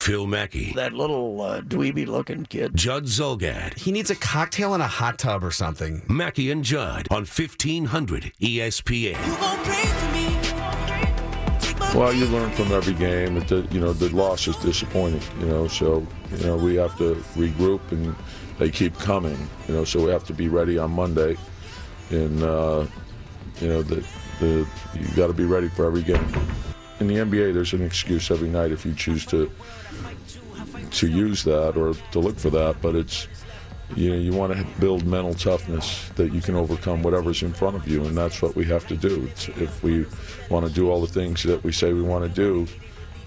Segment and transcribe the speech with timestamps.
[0.00, 2.74] Phil Mackey, That little uh, dweeby looking kid.
[2.74, 6.02] Judd Zulgad, He needs a cocktail in a hot tub or something.
[6.08, 9.16] Mackey and Judd on E 1500 ESPN.
[11.94, 13.34] Well, you learn from every game.
[13.34, 15.22] That the, you know the loss is disappointing.
[15.40, 18.14] You know, so you know we have to regroup, and
[18.58, 19.36] they keep coming.
[19.68, 21.36] You know, so we have to be ready on Monday,
[22.10, 22.86] and uh,
[23.60, 24.06] you know the
[24.38, 26.24] the you got to be ready for every game.
[27.00, 29.50] In the NBA, there's an excuse every night if you choose to
[30.92, 33.28] to use that or to look for that, but it's
[33.96, 37.76] you know you want to build mental toughness that you can overcome whatever's in front
[37.76, 39.26] of you, and that's what we have to do.
[39.30, 40.06] It's, if we
[40.48, 42.66] want to do all the things that we say we want to do,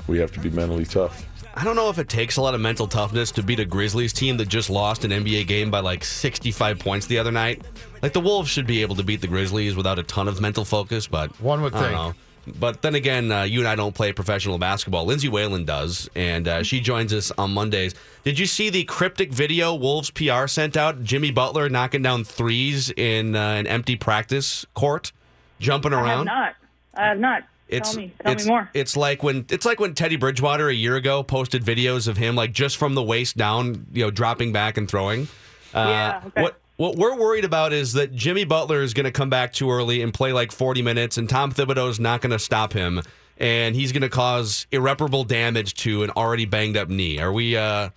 [0.08, 1.26] we have to be mentally tough.
[1.56, 4.12] I don't know if it takes a lot of mental toughness to beat a Grizzlies
[4.12, 7.62] team that just lost an NBA game by like 65 points the other night.
[8.02, 10.66] Like the Wolves should be able to beat the Grizzlies without a ton of mental
[10.66, 11.96] focus, but One would I don't think.
[11.96, 12.14] know.
[12.46, 15.06] But then again, uh, you and I don't play professional basketball.
[15.06, 17.96] Lindsay Whalen does, and uh, she joins us on Mondays.
[18.24, 21.04] Did you see the cryptic video Wolves PR sent out?
[21.04, 25.12] Jimmy Butler knocking down threes in uh, an empty practice court,
[25.60, 26.28] jumping around.
[26.28, 26.56] I have not.
[26.96, 27.44] I have not.
[27.70, 28.14] It's tell me.
[28.22, 28.70] Tell it's, me more.
[28.74, 32.36] It's like when it's like when Teddy Bridgewater a year ago posted videos of him
[32.36, 35.28] like just from the waist down, you know, dropping back and throwing.
[35.74, 36.42] Uh, Yeah, okay.
[36.42, 39.70] What what we're worried about is that Jimmy Butler is going to come back too
[39.72, 43.02] early and play like 40 minutes, and Tom Thibodeau is not going to stop him,
[43.38, 47.20] and he's going to cause irreparable damage to an already banged up knee.
[47.20, 47.90] Are we uh,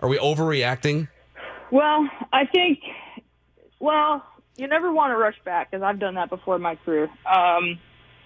[0.00, 1.08] are we overreacting?
[1.70, 2.80] Well, I think,
[3.80, 4.24] well,
[4.56, 7.08] you never want to rush back because I've done that before in my career.
[7.26, 7.78] Um,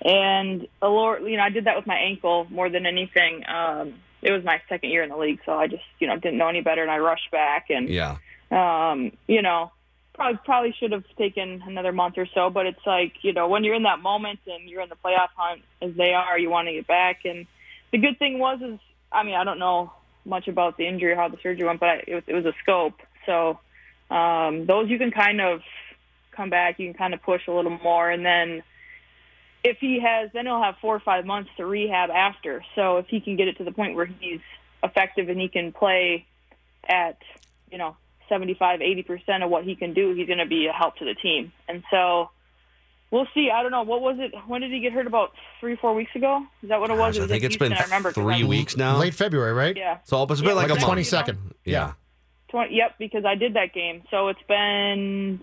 [0.02, 3.44] and a lot, you know, I did that with my ankle more than anything.
[3.48, 6.38] Um, it was my second year in the league, so I just, you know, didn't
[6.38, 8.16] know any better, and I rushed back, and Yeah.
[8.50, 9.70] um, you know,
[10.18, 12.50] probably probably should have taken another month or so.
[12.50, 15.28] But it's like, you know, when you're in that moment and you're in the playoff
[15.34, 17.24] hunt as they are, you want to get back.
[17.24, 17.46] And
[17.92, 18.78] the good thing was, is
[19.10, 19.92] I mean, I don't know
[20.24, 22.44] much about the injury, or how the surgery went, but I, it, was, it was
[22.44, 23.58] a scope, so
[24.10, 25.62] um, those you can kind of
[26.32, 28.62] come back, you can kind of push a little more, and then
[29.64, 32.62] if he has, then he'll have four or five months to rehab after.
[32.74, 34.40] So if he can get it to the point where he's
[34.82, 36.26] effective and he can play
[36.86, 37.18] at,
[37.70, 37.96] you know,
[38.28, 41.14] 75, 80% of what he can do, he's going to be a help to the
[41.14, 41.52] team.
[41.68, 42.30] And so
[43.10, 43.50] we'll see.
[43.50, 43.82] I don't know.
[43.82, 44.32] What was it?
[44.46, 45.06] When did he get hurt?
[45.06, 46.44] About three, four weeks ago?
[46.62, 47.16] Is that what it was?
[47.16, 48.96] Gosh, It I think in it's been I remember 'cause three weeks now.
[48.96, 49.76] Late February, right?
[49.76, 49.98] Yeah.
[50.04, 50.98] So it's Yeah, been like like a the month.
[51.08, 51.38] 22nd.
[51.64, 51.92] Yeah.
[52.50, 54.02] 20, yep, because I did that game.
[54.10, 55.40] So it's been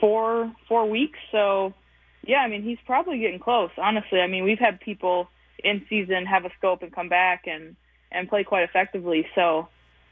[0.00, 1.18] four four weeks.
[1.32, 1.74] So
[2.26, 3.70] yeah, I mean he's probably getting close.
[3.78, 5.28] Honestly, I mean we've had people
[5.62, 7.76] in season have a scope and come back and
[8.10, 9.26] and play quite effectively.
[9.34, 9.68] So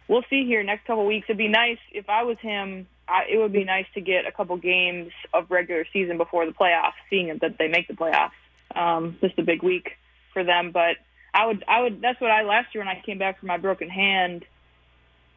[0.09, 1.27] we'll see here next couple weeks.
[1.29, 2.87] It'd be nice if I was him.
[3.09, 6.53] I, it would be nice to get a couple games of regular season before the
[6.53, 8.31] playoffs, seeing that they make the playoffs.
[8.75, 9.91] Um, just a big week
[10.33, 10.97] for them, but
[11.33, 13.59] I would I would that's what I last year when I came back from my
[13.59, 14.45] broken hand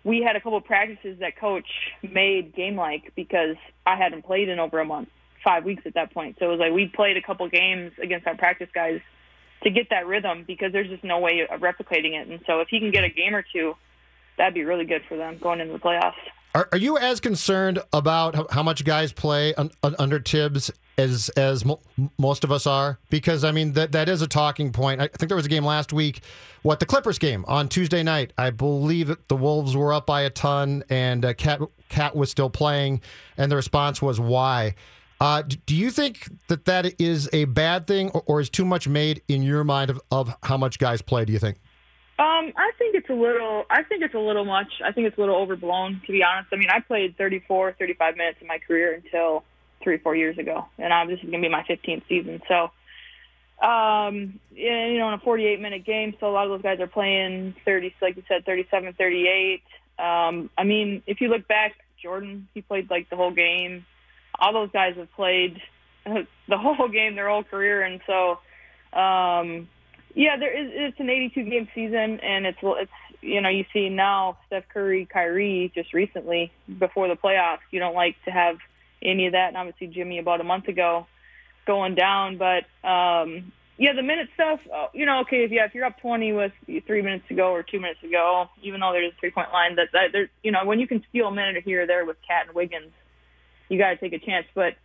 [0.03, 1.67] we had a couple practices that coach
[2.01, 3.55] made game like because
[3.85, 5.09] I hadn't played in over a month,
[5.43, 6.37] five weeks at that point.
[6.39, 9.01] So it was like we played a couple games against our practice guys
[9.63, 12.27] to get that rhythm because there's just no way of replicating it.
[12.27, 13.73] And so if he can get a game or two,
[14.39, 16.13] that'd be really good for them going into the playoffs.
[16.55, 21.29] Are, are you as concerned about how, much guys play un, un- under Thibs as
[21.29, 21.81] as mo-
[22.17, 22.97] most of us are?
[23.11, 24.99] Because I mean that that is a talking point.
[24.99, 26.21] I think there was a game last week,
[26.63, 28.33] what the Clippers game on Tuesday night.
[28.35, 32.49] I believe the Wolves were up by a ton, and uh, Cat Cat was still
[32.49, 33.01] playing,
[33.37, 34.73] and the response was why.
[35.21, 38.87] Uh, do you think that that is a bad thing, or, or is too much
[38.87, 41.25] made in your mind of, of how much guys play?
[41.25, 41.59] Do you think?
[42.19, 43.63] Um, I think it's a little.
[43.69, 44.67] I think it's a little much.
[44.83, 46.49] I think it's a little overblown, to be honest.
[46.51, 49.45] I mean, I played 34, 35 minutes in my career until
[49.81, 52.41] three, four years ago, and I'm, this is going to be my 15th season.
[52.49, 52.71] So,
[53.65, 56.87] um, you know, in a 48 minute game, so a lot of those guys are
[56.87, 59.63] playing 30, like you said, 37, 38.
[59.97, 63.85] Um, I mean, if you look back, Jordan, he played like the whole game.
[64.37, 65.61] All those guys have played
[66.05, 68.39] the whole game, their whole career, and so.
[68.91, 69.69] Um,
[70.15, 70.71] yeah, there is.
[70.73, 72.91] It's an 82 game season, and it's it's
[73.21, 77.59] you know you see now Steph Curry, Kyrie just recently before the playoffs.
[77.71, 78.57] You don't like to have
[79.01, 81.05] any of that, and obviously Jimmy about a month ago
[81.65, 82.37] going down.
[82.37, 84.59] But um, yeah, the minute stuff.
[84.73, 86.51] Uh, you know, okay, if yeah, if you're up 20 with
[86.85, 89.51] three minutes to go or two minutes to go, even though there's a three point
[89.53, 92.05] line, that, that there, you know, when you can steal a minute here or there
[92.05, 92.91] with Cat and Wiggins,
[93.69, 94.47] you got to take a chance.
[94.53, 94.75] But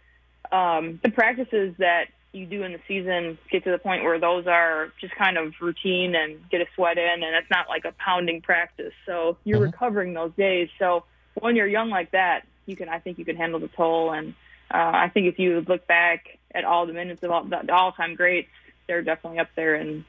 [0.55, 2.05] um, the practices that
[2.35, 5.55] you do in the season get to the point where those are just kind of
[5.61, 8.93] routine and get a sweat in, and it's not like a pounding practice.
[9.07, 10.69] So you're recovering those days.
[10.79, 11.05] So
[11.35, 14.13] when you're young like that, you can, I think, you can handle the toll.
[14.13, 14.35] And
[14.73, 18.15] uh, I think if you look back at all the minutes of all the all-time
[18.15, 18.49] greats,
[18.87, 20.05] they're definitely up there in,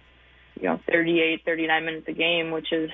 [0.60, 2.90] you know, 38, 39 minutes a game, which is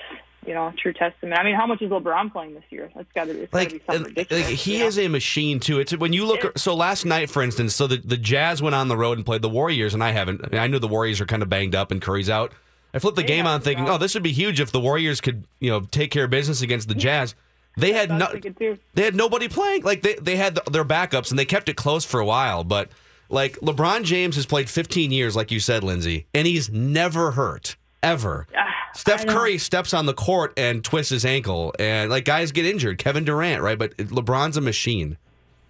[0.46, 1.40] you know, true testament.
[1.40, 2.90] I mean, how much is LeBron playing this year?
[2.96, 4.46] That's got to be, like, be something ridiculous.
[4.46, 4.88] like he know?
[4.88, 5.80] is a machine too.
[5.80, 6.58] It's when you look.
[6.58, 9.42] So last night, for instance, so the, the Jazz went on the road and played
[9.42, 10.42] the Warriors, and I haven't.
[10.44, 12.54] I, mean, I knew the Warriors are kind of banged up and Curry's out.
[12.94, 15.46] I flipped the game on thinking, oh, this would be huge if the Warriors could,
[15.60, 17.36] you know, take care of business against the Jazz.
[17.78, 19.84] They had no, thinking they had nobody playing.
[19.84, 22.64] Like they they had their backups and they kept it close for a while.
[22.64, 22.90] But
[23.30, 27.78] like LeBron James has played 15 years, like you said, Lindsay, and he's never hurt
[28.04, 28.48] ever.
[28.96, 32.98] Steph Curry steps on the court and twists his ankle, and like guys get injured.
[32.98, 33.78] Kevin Durant, right?
[33.78, 35.18] But LeBron's a machine.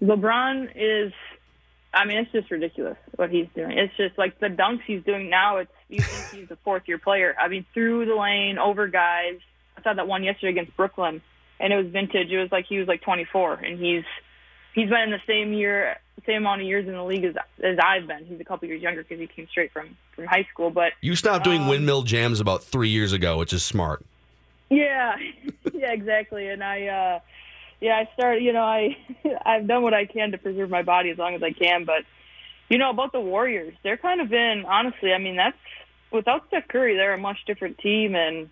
[0.01, 1.13] LeBron is,
[1.93, 3.77] I mean, it's just ridiculous what he's doing.
[3.77, 5.57] It's just like the dunks he's doing now.
[5.57, 7.35] It's you think he's a fourth year player.
[7.39, 9.39] I mean, through the lane, over guys.
[9.77, 11.21] I saw that one yesterday against Brooklyn,
[11.59, 12.29] and it was vintage.
[12.29, 14.03] It was like he was like 24, and he's
[14.73, 17.77] he's been in the same year, same amount of years in the league as as
[17.83, 18.25] I've been.
[18.25, 20.93] He's a couple years younger because he came straight from from high school, but.
[21.01, 24.05] You stopped doing windmill jams about three years ago, which is smart.
[24.69, 25.15] Yeah,
[25.73, 26.47] yeah, exactly.
[26.47, 27.19] And I, uh,
[27.79, 28.43] yeah, I started.
[28.43, 28.97] You know, I,
[29.45, 31.85] I've done what I can to preserve my body as long as I can.
[31.85, 32.03] But
[32.69, 34.63] you know about the Warriors, they're kind of in.
[34.67, 35.57] Honestly, I mean, that's
[36.11, 38.15] without Steph Curry, they're a much different team.
[38.15, 38.49] And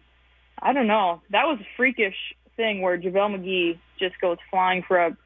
[0.62, 2.16] I don't know, that was a freakish
[2.56, 5.18] thing where JaVale McGee just goes flying for a,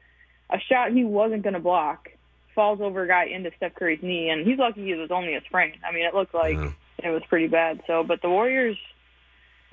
[0.50, 2.10] a shot he wasn't going to block,
[2.54, 5.40] falls over a guy into Steph Curry's knee, and he's lucky it was only a
[5.42, 5.74] sprain.
[5.86, 6.56] I mean, it looked like
[7.02, 7.82] it was pretty bad.
[7.86, 8.76] So, but the Warriors.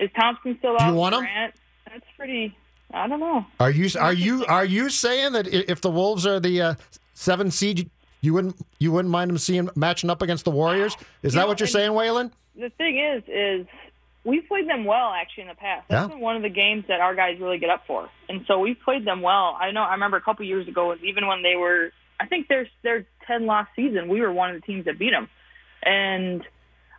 [0.00, 0.88] Is Thompson still Do out?
[0.90, 1.20] you want him?
[1.20, 1.54] Durant?
[1.86, 2.56] That's pretty.
[2.92, 3.46] I don't know.
[3.60, 6.74] Are you are you are you saying that if the Wolves are the uh,
[7.14, 7.88] seven seed,
[8.20, 10.94] you wouldn't you wouldn't mind them seeing matching up against the Warriors?
[11.22, 12.32] Is You that know, what you're saying, Whalen?
[12.56, 13.66] The thing is, is
[14.24, 15.88] we've played them well actually in the past.
[15.88, 16.08] That's Yeah.
[16.14, 18.78] been one of the games that our guys really get up for, and so we've
[18.84, 19.56] played them well.
[19.60, 19.82] I know.
[19.82, 23.46] I remember a couple years ago, even when they were, I think their their ten
[23.46, 25.28] loss season, we were one of the teams that beat them.
[25.84, 26.42] And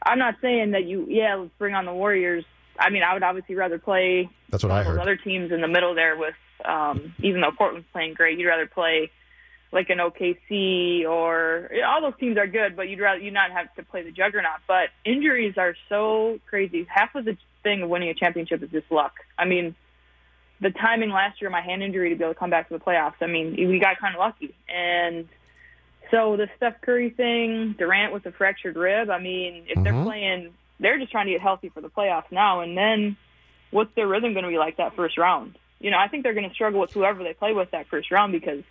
[0.05, 2.43] I'm not saying that you, yeah, let's bring on the Warriors.
[2.77, 4.99] I mean, I would obviously rather play That's what I heard.
[4.99, 6.33] other teams in the middle there with,
[6.65, 9.11] um, even though Portland's playing great, you'd rather play
[9.73, 13.73] like an OKC or all those teams are good, but you'd rather you not have
[13.75, 14.59] to play the juggernaut.
[14.67, 16.85] But injuries are so crazy.
[16.87, 19.13] Half of the thing of winning a championship is just luck.
[19.37, 19.75] I mean,
[20.61, 22.83] the timing last year, my hand injury to be able to come back to the
[22.83, 23.15] playoffs.
[23.21, 25.27] I mean, we got kind of lucky, and
[26.11, 29.09] so the Steph Curry thing, Durant with the fractured rib.
[29.09, 30.03] I mean, if they're mm-hmm.
[30.03, 32.61] playing, they're just trying to get healthy for the playoffs now.
[32.61, 33.17] And then,
[33.71, 35.57] what's their rhythm going to be like that first round?
[35.79, 38.11] You know, I think they're going to struggle with whoever they play with that first
[38.11, 38.63] round because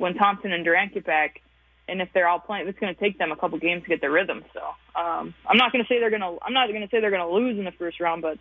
[0.00, 1.40] when Thompson and Durant get back,
[1.86, 4.00] and if they're all playing, it's going to take them a couple games to get
[4.00, 4.44] their rhythm.
[4.54, 4.60] So
[5.00, 6.38] um, I'm not going to say they're going to.
[6.42, 8.38] I'm not going to say they're going to lose in the first round, but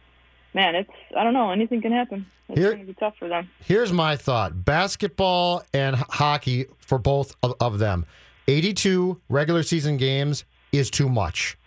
[0.53, 1.51] man, it's I don't know.
[1.51, 2.25] Anything can happen.
[2.47, 3.49] It's Here- going to be tough for them.
[3.59, 8.05] Here's my thought: basketball and hockey for both of, of them.
[8.47, 11.57] 82 regular season games is too much.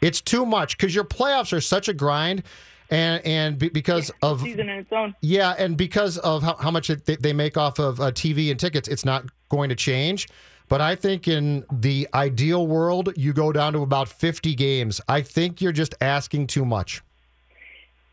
[0.00, 2.44] It's too much because your playoffs are such a grind,
[2.90, 5.14] and and be, because of Season in its own.
[5.20, 8.50] Yeah, and because of how, how much it, they, they make off of uh, TV
[8.50, 10.28] and tickets, it's not going to change.
[10.68, 15.00] But I think in the ideal world, you go down to about 50 games.
[15.08, 17.02] I think you're just asking too much.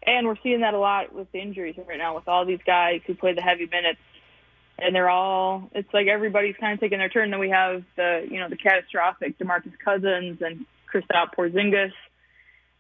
[0.07, 3.01] And we're seeing that a lot with the injuries right now, with all these guys
[3.07, 3.99] who play the heavy minutes,
[4.77, 5.69] and they're all.
[5.73, 7.31] It's like everybody's kind of taking their turn.
[7.31, 11.91] Then we have the, you know, the catastrophic Demarcus Cousins and Kristaps Porzingis.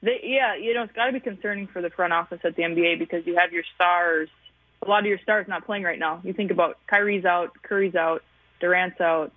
[0.01, 2.63] They, yeah, you know, it's got to be concerning for the front office at the
[2.63, 4.29] NBA because you have your stars.
[4.85, 6.21] A lot of your stars not playing right now.
[6.23, 8.21] You think about Kyrie's out, Curry's out,
[8.59, 9.31] Durant's out,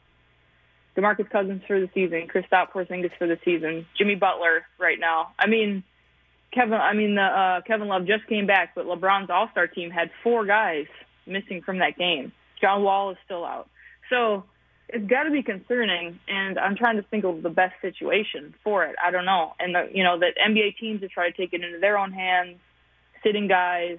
[0.96, 5.32] Demarcus Cousins for the season, Kristaps Porzingis for the season, Jimmy Butler right now.
[5.38, 5.84] I mean.
[6.50, 9.90] Kevin, I mean, the, uh, Kevin Love just came back, but LeBron's All Star team
[9.90, 10.86] had four guys
[11.26, 12.32] missing from that game.
[12.58, 13.68] John Wall is still out,
[14.08, 14.44] so
[14.88, 16.18] it's got to be concerning.
[16.28, 18.96] And I'm trying to think of the best situation for it.
[19.04, 21.62] I don't know, and the, you know that NBA teams have tried to take it
[21.62, 22.56] into their own hands,
[23.22, 23.98] sitting guys.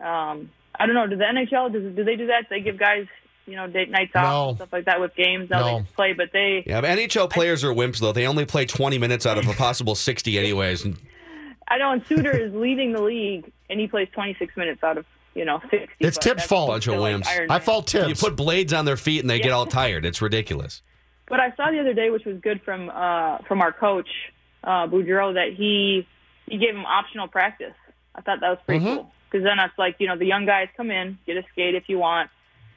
[0.00, 1.06] Um, I don't know.
[1.06, 2.46] Do the NHL does do they do that?
[2.48, 3.06] They give guys
[3.46, 4.48] you know date nights off No.
[4.50, 5.50] and stuff like that with games.
[5.50, 5.74] Now No.
[5.78, 8.12] they just play, but they Yeah, but NHL players are wimps though.
[8.12, 10.86] They only play 20 minutes out of a possible 60 anyways.
[11.68, 15.06] I know, and Suter is leading the league, and he plays 26 minutes out of
[15.40, 15.76] you know 60.
[16.00, 16.68] It's but Tip's that's fault.
[16.68, 17.50] Bunch of still like wimps.
[17.50, 20.04] I fall fault you put blades on their feet and they get all tired.
[20.04, 20.82] It's ridiculous.
[21.28, 24.08] But I saw the other day, which was good from uh, from our coach.
[24.62, 26.06] uh, Boudreau that he
[26.46, 27.72] he gave him optional practice.
[28.14, 28.94] I thought that was pretty Mhm.
[28.96, 31.74] cool because then it's like you know the young guys come in, get a skate
[31.74, 32.28] if you want.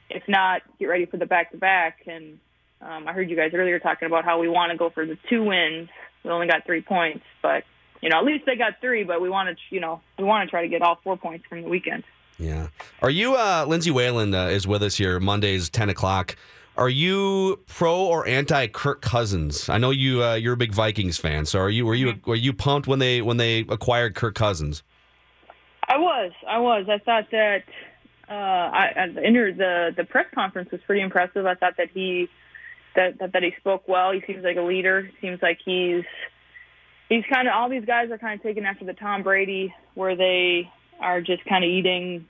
[0.08, 1.98] If not, get ready for the back to back.
[2.06, 2.38] And
[2.80, 5.18] um, I heard you guys earlier talking about how we want to go for the
[5.28, 5.88] two wins.
[6.22, 7.64] We only got three points, but
[8.00, 9.02] you know at least they got three.
[9.04, 11.44] But we want to you know we want to try to get all four points
[11.48, 12.04] from the weekend.
[12.38, 12.68] Yeah.
[13.02, 16.36] Are you, uh, Lindsay Whalen uh, is with us here Mondays, 10 o'clock.
[16.76, 19.68] Are you pro or anti Kirk Cousins?
[19.68, 21.46] I know you, uh, you're a big Vikings fan.
[21.46, 24.82] So are you, were you, were you pumped when they, when they acquired Kirk Cousins?
[25.88, 26.86] I was, I was.
[26.88, 27.64] I thought that
[28.28, 31.44] uh, I, I inter, the the press conference was pretty impressive.
[31.46, 32.28] I thought that he
[32.96, 34.12] that, that that he spoke well.
[34.12, 35.10] He seems like a leader.
[35.20, 36.04] Seems like he's
[37.08, 40.16] he's kind of all these guys are kind of taken after the Tom Brady, where
[40.16, 40.70] they
[41.04, 42.26] are just kind of eating,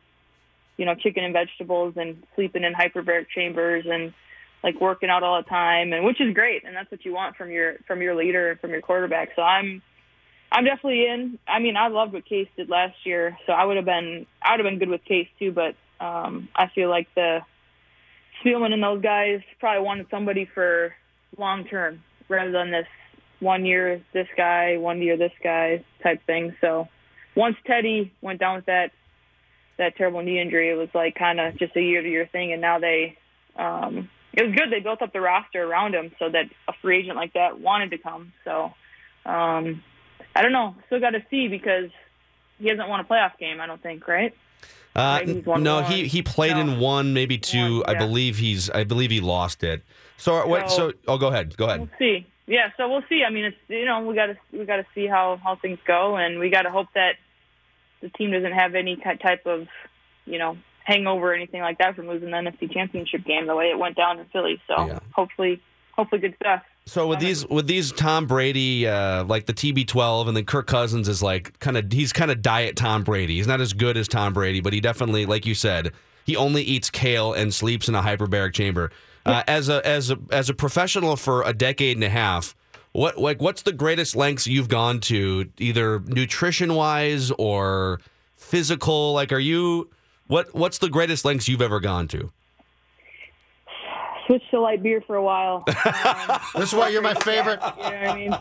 [0.76, 4.12] you know, chicken and vegetables and sleeping in hyperbaric chambers and
[4.64, 7.36] like working out all the time, and which is great, and that's what you want
[7.36, 9.30] from your from your leader and from your quarterback.
[9.36, 9.82] So I'm
[10.50, 11.38] I'm definitely in.
[11.46, 14.52] I mean, I loved what Case did last year, so I would have been I
[14.52, 15.52] would have been good with Case too.
[15.52, 17.40] But um, I feel like the
[18.40, 20.94] Spielman and those guys probably wanted somebody for
[21.36, 22.86] long term rather than this
[23.40, 26.56] one year this guy, one year this guy type thing.
[26.60, 26.88] So
[27.34, 28.92] once Teddy went down with that
[29.76, 32.52] that terrible knee injury, it was like kind of just a year to year thing,
[32.52, 33.16] and now they.
[33.56, 34.70] Um, it was good.
[34.72, 37.90] They built up the roster around him so that a free agent like that wanted
[37.92, 38.32] to come.
[38.44, 38.74] So,
[39.24, 39.82] um,
[40.34, 40.74] I don't know.
[40.86, 41.90] Still got to see because
[42.58, 43.60] he hasn't won a playoff game.
[43.60, 44.34] I don't think, right?
[44.96, 45.84] Uh, Maybe he's won no, one.
[45.92, 47.76] he, he played in one, maybe two.
[47.76, 49.84] One, I believe he's, I believe he lost it.
[50.16, 51.56] So, uh, what, so, So- oh, go ahead.
[51.56, 51.80] Go ahead.
[51.80, 52.26] We'll see.
[52.46, 53.22] Yeah, so we'll see.
[53.24, 55.78] I mean, it's you know we got to we got to see how how things
[55.86, 57.14] go, and we got to hope that
[58.04, 59.66] the team doesn't have any type of
[60.26, 63.70] you know hangover or anything like that from losing the NFC Championship game the way
[63.70, 64.60] it went down in Philly.
[64.68, 64.98] So Yeah.
[65.12, 65.60] hopefully,
[65.92, 66.62] hopefully good stuff.
[66.86, 71.08] So with these with these Tom Brady uh, like the TB12 and then Kirk Cousins
[71.08, 73.36] is like kind of he's kind of diet Tom Brady.
[73.36, 75.92] He's not as good as Tom Brady, but he definitely like you said
[76.26, 78.90] he only eats kale and sleeps in a hyperbaric chamber.
[79.26, 82.54] Uh, as a as a as a professional for a decade and a half,
[82.94, 88.00] what like what's the greatest lengths you've gone to either nutrition wise or
[88.36, 89.12] physical?
[89.12, 89.90] Like are you
[90.28, 92.30] what what's the greatest lengths you've ever gone to?
[94.26, 95.64] Switched to light beer for a while.
[96.06, 97.60] Um, This is why you're my favorite.
[97.76, 98.34] you know what I mean?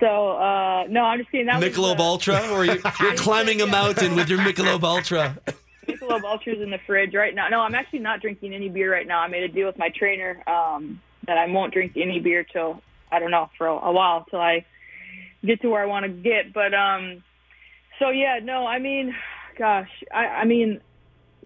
[0.00, 1.46] So uh, no, I'm just kidding.
[1.46, 5.38] That was, Michelob uh, Ultra, or you, you're climbing a mountain with your Michelob Ultra.
[5.88, 7.48] Michelob Ultra's in the fridge right now.
[7.48, 9.20] No, I'm actually not drinking any beer right now.
[9.20, 12.82] I made a deal with my trainer um, that I won't drink any beer till
[13.10, 14.64] I don't know for a, while till I
[15.44, 16.52] get to where I want to get.
[16.52, 17.22] But um,
[17.98, 19.14] so yeah, no, I mean,
[19.58, 20.80] gosh, I, I mean,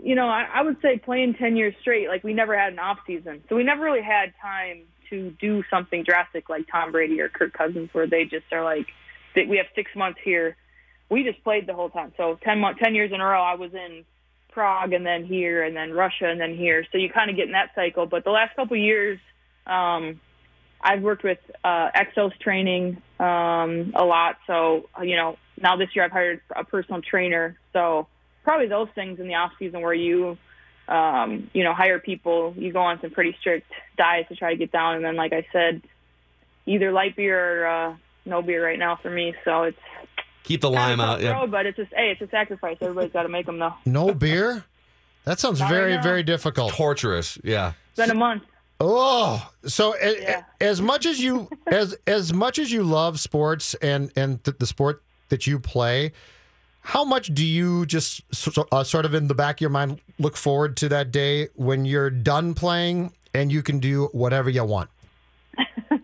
[0.02, 2.78] you know, I, I would say playing ten years straight, like we never had an
[2.78, 7.21] off season, so we never really had time to do something drastic like Tom Brady
[7.21, 8.87] or Kirk Cousins, where they just are like,
[9.37, 10.57] we have six months here.
[11.11, 12.12] We just played the whole time.
[12.16, 14.04] So ten months, ten years in a row, I was in
[14.50, 16.85] Prague and then here and then Russia and then here.
[16.90, 18.07] So you kind of get in that cycle.
[18.07, 19.19] But the last couple of years,
[19.66, 20.21] um,
[20.83, 24.37] I've worked with uh, Exos training um, a lot.
[24.47, 27.57] So you know, now this year I've hired a personal trainer.
[27.73, 28.07] So
[28.45, 30.37] probably those things in the off season where you,
[30.89, 34.57] um, you know, hire people, you go on some pretty strict diets to try to
[34.57, 35.83] get down, and then like I said,
[36.67, 39.35] either light beer or uh, no beer right now for me.
[39.45, 39.79] So it's
[40.45, 41.21] Keep the lime out.
[41.21, 41.47] tough Yeah.
[41.47, 42.77] but it's just hey, it's a sacrifice.
[42.81, 43.75] Everybody's got to make them though.
[43.87, 44.65] No beer?
[45.25, 46.03] That sounds Not very, now.
[46.03, 46.73] very difficult.
[46.73, 47.39] Torturous.
[47.45, 47.75] Yeah.
[47.91, 48.43] It's been a month.
[48.85, 50.43] Oh, so Yeah.
[50.61, 54.59] a- as much as you as as much as you love sports and and th-
[54.59, 56.11] the sport that you play,
[56.81, 60.01] how much do you just so, uh, sort of in the back of your mind
[60.19, 64.65] look forward to that day when you're done playing and you can do whatever you
[64.65, 64.91] want?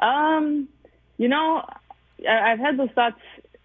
[0.00, 0.68] Um,
[1.18, 1.64] you know,
[2.28, 3.20] I- I've had those thoughts,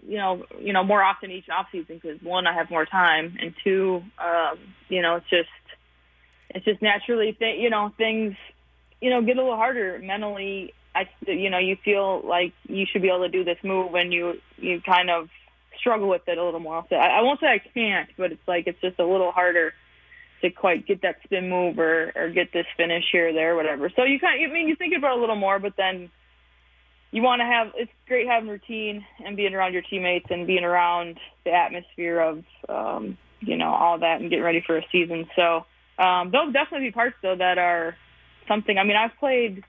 [0.08, 3.36] you know, you know, more often each off season because one, I have more time,
[3.42, 5.50] and two, um, you know, it's just,
[6.50, 8.36] it's just naturally, th- you know, things,
[9.02, 10.74] you know, get a little harder mentally.
[10.96, 14.12] I, you know, you feel like you should be able to do this move, and
[14.12, 15.30] you, you kind of
[15.80, 16.84] struggle with it a little more.
[16.90, 19.74] Say- I, I won't say I can't, but it's like it's just a little harder
[20.42, 23.92] to quite get that spin move or, or get this finish here or there, whatever.
[23.96, 26.10] So you kind of, I mean, you think about it a little more, but then
[27.12, 30.64] you want to have it's great having routine and being around your teammates and being
[30.64, 35.28] around the atmosphere of um, you know all that and getting ready for a season.
[35.36, 35.66] So
[36.00, 37.96] um, there'll definitely be parts though that are
[38.48, 38.78] something.
[38.78, 39.64] I mean, I've played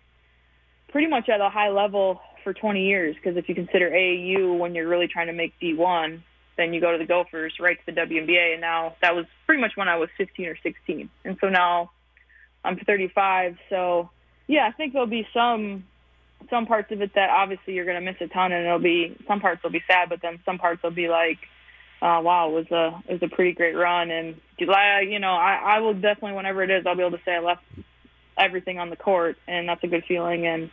[0.90, 4.74] pretty much at a high level for 20 years because if you consider AAU when
[4.74, 6.22] you're really trying to make D1,
[6.56, 9.60] then you go to the Gophers right to the WNBA, and now that was pretty
[9.60, 11.90] much when I was 15 or 16, and so now
[12.64, 13.56] I'm 35.
[13.68, 14.10] So
[14.46, 15.84] yeah, I think there'll be some
[16.48, 19.16] some parts of it that obviously you're going to miss a ton, and it'll be
[19.26, 21.38] some parts will be sad, but then some parts will be like,
[22.02, 25.76] uh, wow, it was a it was a pretty great run, and you know, I,
[25.76, 27.62] I will definitely whenever it is, I'll be able to say I left
[28.38, 30.46] everything on the court, and that's a good feeling.
[30.46, 30.70] And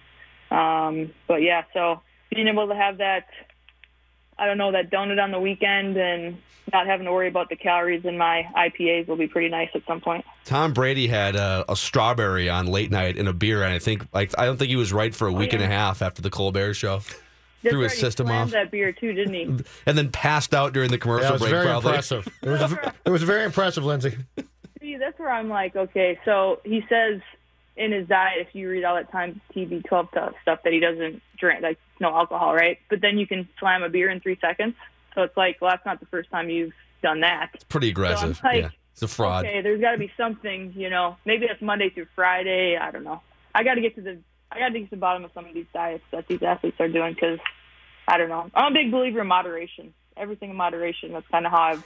[0.51, 2.01] um, but yeah, so
[2.34, 3.27] being able to have that,
[4.38, 6.38] I don't know, that donut on the weekend and
[6.74, 9.84] not having to worry about the calories in my IPAs will be pretty nice at
[9.88, 10.25] some point.
[10.43, 14.05] Tom Brady had a, a strawberry on late night in a beer, and I think
[14.13, 16.22] like I don't think he was right for a week and a Oh, half after
[16.22, 17.01] the Colbert show.
[17.69, 18.50] That's Threw his right, he system off.
[18.51, 19.43] that beer too, didn't he?
[19.86, 21.51] and then passed out during the Yeah, commercial it was break.
[21.51, 21.89] very probably.
[21.91, 22.27] impressive.
[22.43, 22.74] It was,
[23.05, 24.15] it was very impressive, Lindsay.
[24.81, 27.21] See, that's where I'm like, okay, so he says
[27.75, 30.07] in his diet, if you read all that Times TV 12
[30.41, 32.77] stuff, that he doesn't drink, like no alcohol, right?
[32.89, 34.75] But then you can slam a beer in three seconds.
[35.15, 37.50] So it's like, well, that's not the first time you've done that.
[37.53, 38.39] It's Pretty aggressive.
[38.43, 39.45] like, yeah, it's a fraud.
[39.45, 41.17] Okay, there's got to be something, you know.
[41.25, 42.77] Maybe that's Monday through Friday.
[42.77, 43.21] I don't know.
[43.53, 44.17] I got to get to the,
[44.51, 46.77] I got to get to the bottom of some of these diets that these athletes
[46.79, 47.39] are doing because,
[48.07, 48.49] I don't know.
[48.53, 49.93] I'm a big believer in moderation.
[50.15, 51.11] Everything in moderation.
[51.13, 51.83] That's kind of how I've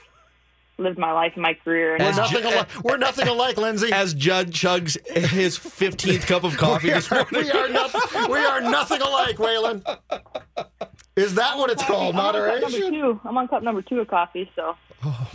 [0.78, 1.96] lived my life and my career.
[1.96, 2.68] And We're nothing, Ju- alike.
[2.84, 3.92] We're nothing alike, Lindsay.
[3.92, 4.96] As Judd chugs
[5.28, 7.44] his 15th cup of coffee we, this are, morning.
[7.44, 8.30] we are nothing.
[8.30, 9.84] We are nothing alike, Whalen.
[11.16, 12.14] Is that what it's called?
[12.14, 12.92] I'm on cup number Moderation.
[12.92, 13.20] two.
[13.24, 14.74] I'm on cup number two of coffee, so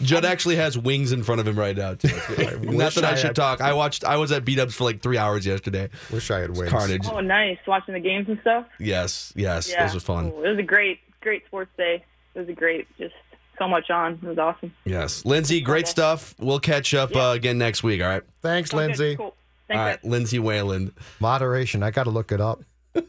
[0.02, 1.96] Judd actually has wings in front of him right now.
[1.96, 2.08] Too.
[2.38, 3.62] Not wish that I, I should had- talk.
[3.62, 4.04] I watched.
[4.06, 5.90] I was at beat ups for like three hours yesterday.
[6.12, 6.72] Wish I had wings.
[6.72, 7.06] Carnage.
[7.12, 8.66] oh, nice watching the games and stuff.
[8.80, 10.32] Yes, yes, Yeah, those was fun.
[10.32, 10.44] Cool.
[10.46, 12.04] It was a great, great sports day.
[12.36, 13.16] It was a great, just
[13.58, 14.14] so much on.
[14.14, 14.74] It was awesome.
[14.86, 15.92] Yes, Lindsay, great Okay.
[15.92, 16.36] stuff.
[16.40, 18.02] We'll catch up uh, again next week.
[18.02, 18.24] All right.
[18.42, 19.16] Thanks, Okay, Lindsay.
[19.16, 19.36] Cool.
[19.68, 20.10] Thanks, right, guys.
[20.10, 20.94] Lindsay Whalen.
[21.20, 21.84] Moderation.
[21.84, 22.62] I got to look it up.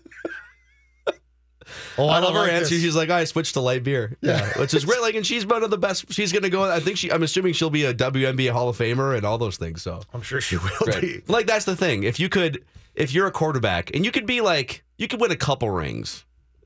[1.99, 2.75] oh, I don't love her like answer.
[2.75, 2.83] this.
[2.83, 4.17] She's like, I switched to light beer.
[4.21, 5.01] Yeah, which is great.
[5.01, 6.13] Like, and she's one of the best.
[6.13, 6.71] She's gonna go.
[6.71, 7.11] I think she.
[7.11, 9.83] I'm assuming she'll be a WNBA Hall of Famer and all those things.
[9.83, 11.01] So I'm sure she will Great.
[11.01, 11.33] be.
[11.33, 12.03] Like that's the thing.
[12.03, 15.31] If you could, if you're a quarterback and you could be like, you could win
[15.31, 16.25] a couple rings,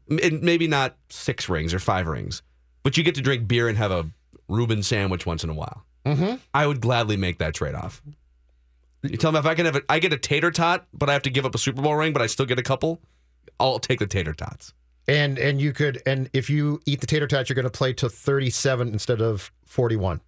[0.09, 2.42] and maybe not six rings or five rings,
[2.83, 4.07] but you get to drink beer and have a
[4.49, 5.85] Reuben sandwich once in a while.
[6.04, 6.37] Mm-hmm.
[6.52, 8.02] I would gladly make that trade off.
[9.02, 9.85] You tell me if I can have it.
[9.88, 12.13] I get a tater tot, but I have to give up a Super Bowl ring,
[12.13, 13.00] but I still get a couple.
[13.58, 14.73] I'll take the tater tots.
[15.08, 17.93] And and you could and if you eat the tater tots, you're going to play
[17.95, 20.21] to 37 instead of 41.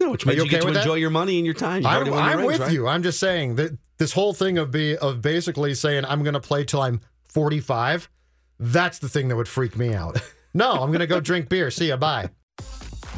[0.00, 0.80] Yeah, which Are means you you, get to with that?
[0.80, 1.78] enjoy your money and your time.
[1.82, 2.72] You've I'm, already won your I'm rings, with right?
[2.72, 2.88] you.
[2.88, 6.40] I'm just saying that this whole thing of be of basically saying I'm going to
[6.40, 8.10] play till I'm 45.
[8.58, 10.20] That's the thing that would freak me out.
[10.54, 11.70] No, I'm going to go drink beer.
[11.70, 11.98] See ya.
[11.98, 12.30] Bye.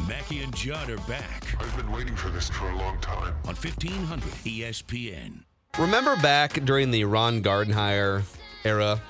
[0.09, 3.33] Mackey and Judd are back I've been waiting for this for a long time.
[3.45, 5.43] on E 1500 ESPN.
[5.77, 8.23] Remember back during the Ron Gardenhire
[8.65, 9.01] era,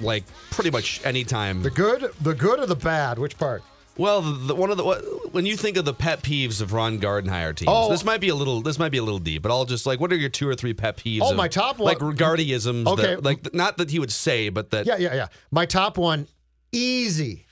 [0.00, 1.62] like pretty much any time.
[1.62, 3.18] The good, the good or the bad?
[3.18, 3.62] Which part?
[3.96, 4.84] Well, the, the, one of the
[5.32, 7.90] when you think of the pet peeves of Ron Gardenhire teams, Oh.
[7.90, 10.00] this might be a little this might be a little deep, but I'll just like
[10.00, 11.20] what are your two or three pet peeves?
[11.22, 12.86] Oh, of, my top one- like Gardyisms.
[12.86, 13.02] Okay.
[13.16, 15.26] that, like not that he would say, but that Yeah, yeah, yeah.
[15.50, 16.28] My top one,
[16.72, 17.46] easy.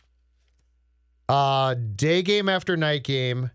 [1.29, 3.51] Uh, day game after night game.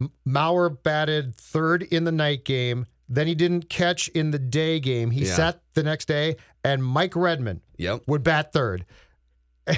[0.00, 2.86] M- Mauer batted third in the night game.
[3.08, 5.10] Then he didn't catch in the day game.
[5.12, 5.34] He Yeah.
[5.34, 8.02] sat the next day, and Mike Redmond Yep.
[8.06, 8.84] would bat third.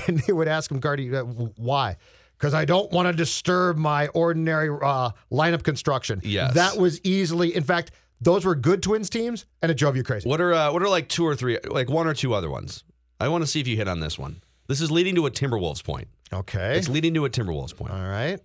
[0.09, 1.99] And they would ask him, Gardy, uh, why?
[2.38, 6.23] Because I don't want to disturb my ordinary uh, lineup construction.
[6.25, 6.55] Yes.
[6.55, 10.27] That was easily, in fact, those were good Twins teams, and it drove you crazy.
[10.27, 12.83] What are uh, what are like two or three, like one or two other ones?
[13.20, 14.42] I want to see if you hit on this one.
[14.68, 16.09] This is leading to a Timberwolves point.
[16.33, 16.79] Okay.
[16.79, 17.92] It's leading to a Timberwolves point.
[17.92, 18.40] All right.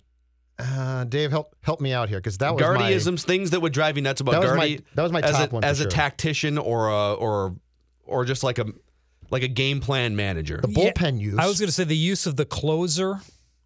[0.58, 3.72] Uh, Dave, help help me out here because that was my, Gardyisms, things that would
[3.72, 5.86] drive you nuts about That was my- that was my as a, one as a
[5.86, 7.56] tactician or a, or
[8.10, 8.66] or just like a
[9.30, 10.58] like a game plan manager.
[10.60, 11.38] the bullpen use.
[11.38, 13.20] I was going to say the use of the closer.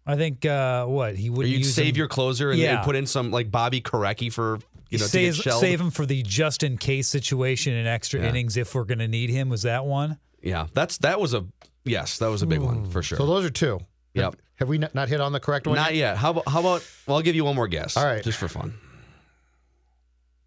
[0.05, 2.83] I think uh, what he would you'd save him- your closer and, Yeah.
[2.83, 4.59] put in some like Bobby Korecky for
[4.91, 8.21] you know to save, get save him for the just in case situation in extra
[8.21, 8.29] Yeah.
[8.29, 9.49] innings if we're going to need him.
[9.49, 10.19] Was that one?
[10.43, 11.45] Yeah, that's that was a
[11.85, 13.17] yes, that was a big one for sure.
[13.17, 13.79] so those are two.
[14.13, 14.23] Yep.
[14.23, 15.75] Have, have we not, not hit on the correct one?
[15.75, 16.17] Not yet.
[16.17, 16.87] How about how about?
[17.07, 17.97] Well, I'll give you one more guess.
[17.97, 18.23] All right.
[18.23, 18.75] just for fun.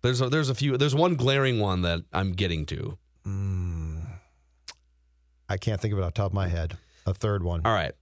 [0.02, 0.76] There's a, there's a few.
[0.76, 2.96] There's one glaring one that I'm getting to.
[5.48, 6.76] I can't think of it off the top of my head.
[7.06, 7.62] A third one.
[7.64, 7.92] All right,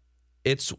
[0.44, 0.72] it's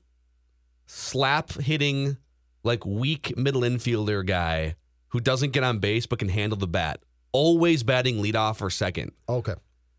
[0.86, 2.18] slap hitting
[2.64, 4.76] like weak middle infielder guy
[5.10, 7.00] who doesn't get on base but can handle the bat.
[7.32, 9.12] Always batting leadoff or second.
[9.30, 9.54] Okay.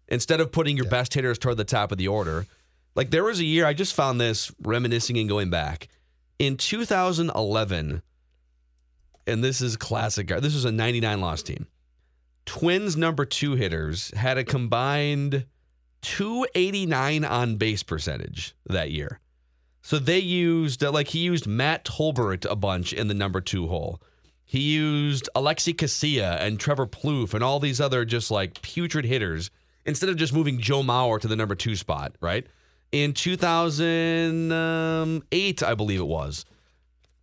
[0.09, 2.47] instead of putting your best hitters toward the top of the order.
[2.95, 5.89] Like there was a year I just found this reminiscing and going back
[6.39, 8.03] in 2011,
[9.27, 10.29] and this is classic.
[10.29, 11.67] This was a 99 loss team.
[12.47, 15.45] Twins number two hitters had a combined
[16.03, 19.21] 289 on base percentage that year.
[19.83, 23.69] So they used uh, like he used Matt Tolbert a bunch in the number two
[23.69, 24.03] hole.
[24.45, 29.51] He used Alexi Casilla and Trevor Plouffe and all these other just like putrid hitters
[29.85, 32.47] instead of just moving Joe Mauer to the number two spot, right?
[32.93, 36.47] In 2008, I believe it was,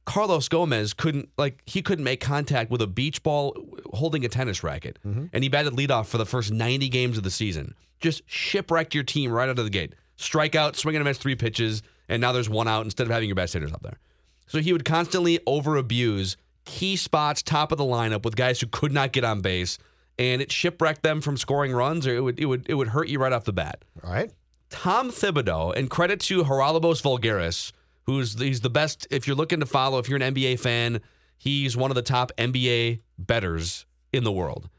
[0.05, 3.55] Carlos Gomez couldn't like he couldn't make contact with a beach ball
[3.93, 5.25] holding a tennis racket, mm-hmm.
[5.33, 7.73] and he batted leadoff for the first 90 games of the season.
[7.99, 9.93] Just shipwrecked your team right out of the gate.
[10.17, 13.35] Strikeout, swinging and miss three pitches, and now there's one out instead of having your
[13.35, 13.99] best hitters up there.
[14.47, 18.67] So he would constantly over abuse key spots, top of the lineup with guys who
[18.67, 19.77] could not get on base,
[20.19, 23.07] and it shipwrecked them from scoring runs, or it would it would it would hurt
[23.07, 23.83] you right off the bat.
[24.03, 24.31] All right.
[24.69, 27.71] Tom Thibodeau, and credit to Haralabos Voulgaris,
[28.05, 29.07] who's he's the best.
[29.11, 31.01] If you're looking to follow, if you're an NBA fan,
[31.37, 34.69] he's one of the top NBA betters in the world.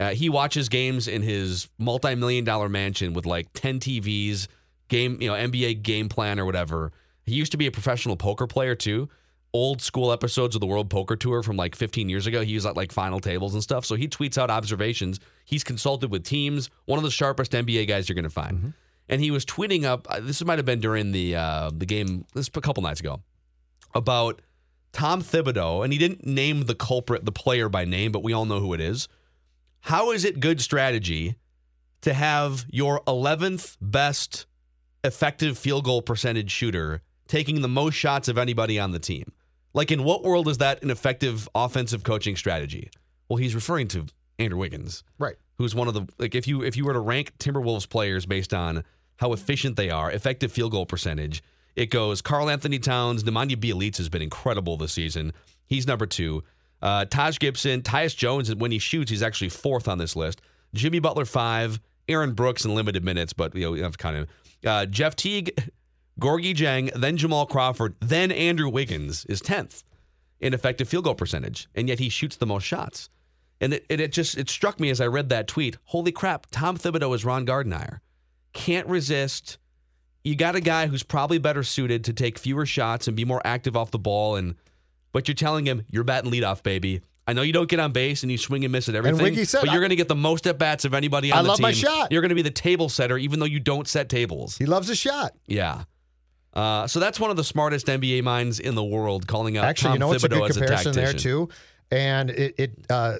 [0.00, 4.48] Uh, he watches games in his multi-million dollar mansion with like 10 TVs,
[4.88, 6.92] game, you know, NBA game plan or whatever.
[7.24, 9.08] He used to be a professional poker player too.
[9.54, 12.42] Old school episodes of the World Poker Tour from like 15 years ago.
[12.42, 13.84] He was at like final tables and stuff.
[13.84, 15.20] So he tweets out observations.
[15.44, 16.70] He's consulted with teams.
[16.86, 18.72] One of the sharpest NBA guys you're going to find.
[19.08, 20.06] And he was tweeting up.
[20.10, 22.24] uh, This might have been during the uh, the game.
[22.34, 23.20] This a couple nights ago
[23.94, 24.40] about
[24.92, 28.44] Tom Thibodeau, and he didn't name the culprit, the player by name, but we all
[28.44, 29.08] know who it is.
[29.80, 31.34] How is it good strategy
[32.02, 34.46] to have your 11th best
[35.04, 39.32] effective field goal percentage shooter taking the most shots of anybody on the team?
[39.74, 42.90] Like, in what world is that an effective offensive coaching strategy?
[43.28, 44.06] Well, he's referring to
[44.42, 45.36] Andrew Wiggins, Right.
[45.58, 48.52] who's one of the like if you if you were to rank Timberwolves players based
[48.54, 48.84] on
[49.16, 51.42] how efficient they are, effective field goal percentage,
[51.76, 55.32] it goes Carl Anthony Towns, Nemanja Bjelica has been incredible this season.
[55.66, 56.42] He's number two.
[56.82, 60.40] Uh, Taj Gibson, Tyus Jones, when he shoots, he's actually fourth on this list.
[60.74, 64.28] Jimmy Butler five, Aaron Brooks in limited minutes, but you know we have kind of
[64.66, 65.52] uh, Jeff Teague,
[66.20, 69.84] Gorgui Dieng, then Jamal Crawford, then Andrew Wiggins is tenth
[70.40, 73.08] in effective field goal percentage, and yet he shoots the most shots.
[73.62, 75.78] And it, it, it just it struck me as I read that tweet.
[75.84, 76.46] Holy crap!
[76.50, 78.00] Tom Thibodeau is Ron Gardenhire.
[78.52, 79.56] Can't resist.
[80.24, 83.40] You got a guy who's probably better suited to take fewer shots and be more
[83.44, 84.56] active off the ball, and
[85.12, 87.00] but you're telling him you're batting leadoff, baby.
[87.26, 89.44] I know you don't get on base and you swing and miss at everything, Wiggy
[89.44, 91.48] said, but you're going to get the most at bats of anybody on I the
[91.48, 91.62] love team.
[91.62, 92.10] my shot.
[92.10, 94.58] You're going to be the table setter, even though you don't set tables.
[94.58, 95.32] He loves a shot.
[95.46, 95.84] Yeah.
[96.52, 99.88] Uh, so that's one of the smartest NBA minds in the world, calling out Actually,
[99.88, 101.48] Tom you know what's a Thibodeau good as a comparison there too,
[101.90, 103.18] and it, it uh,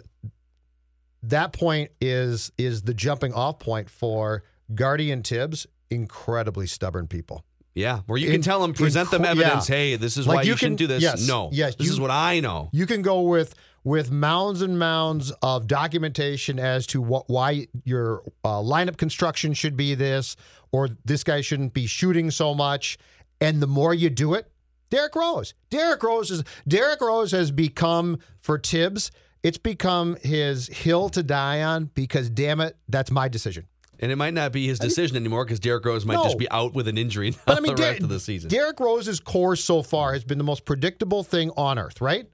[1.25, 4.43] that point is is the jumping off point for
[4.75, 5.67] Guardian Thibs.
[5.91, 7.45] Incredibly stubborn people.
[7.75, 9.69] Yeah, where you can In- tell them, present them evidence.
[9.69, 9.75] yeah.
[9.77, 11.03] Hey, this is Like why you, you shouldn't can- do this.
[11.03, 12.69] yes, no, yes, this you- is what I know.
[12.73, 13.55] You can go with
[13.85, 19.77] with mounds and mounds of documentation as to what why your uh, lineup construction should
[19.77, 20.37] be this,
[20.71, 22.99] or this guy shouldn't be shooting so much.
[23.41, 24.51] And the more you do it,
[24.91, 25.55] Derrick Rose.
[25.71, 29.11] Derrick Rose is Derrick Rose has become for Tibbs.
[29.43, 33.67] It's become his hill to die on because damn it, that's my decision.
[33.99, 36.25] And it might not be his decision anymore because Derrick Rose might No.
[36.25, 38.51] just be out with an injury But I mean, the Der- of the season.
[38.51, 42.27] Derrick Rose's course so far has been the most predictable thing on earth, right?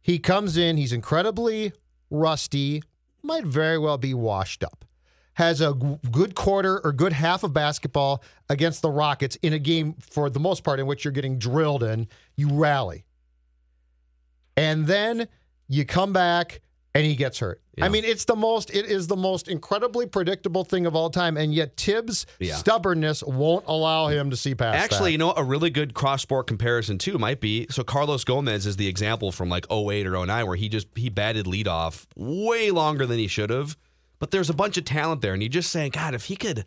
[0.00, 1.72] He comes in, he's incredibly
[2.10, 2.82] rusty,
[3.22, 4.84] might very well be washed up.
[5.34, 9.58] Has a g- good quarter or good half of basketball against the Rockets in a
[9.58, 12.08] game, for the most part, in which you're getting drilled in.
[12.36, 13.04] You rally.
[14.56, 15.28] And then
[15.70, 16.60] you come back
[16.94, 17.62] and he gets hurt.
[17.76, 17.84] Yeah.
[17.86, 21.36] I mean, it's the most, it is the most incredibly predictable thing of all time.
[21.36, 22.56] And yet Thibs' Yeah.
[22.56, 25.12] stubbornness won't allow him to see past Actually, that.
[25.12, 28.76] you know, a really good cross sport comparison too might be so Carlos Gomez is
[28.76, 33.06] the example from like 08 or 09 where he just he batted leadoff way longer
[33.06, 33.76] than he should have.
[34.18, 36.64] But there's a bunch of talent there, and you're just saying, God, if he could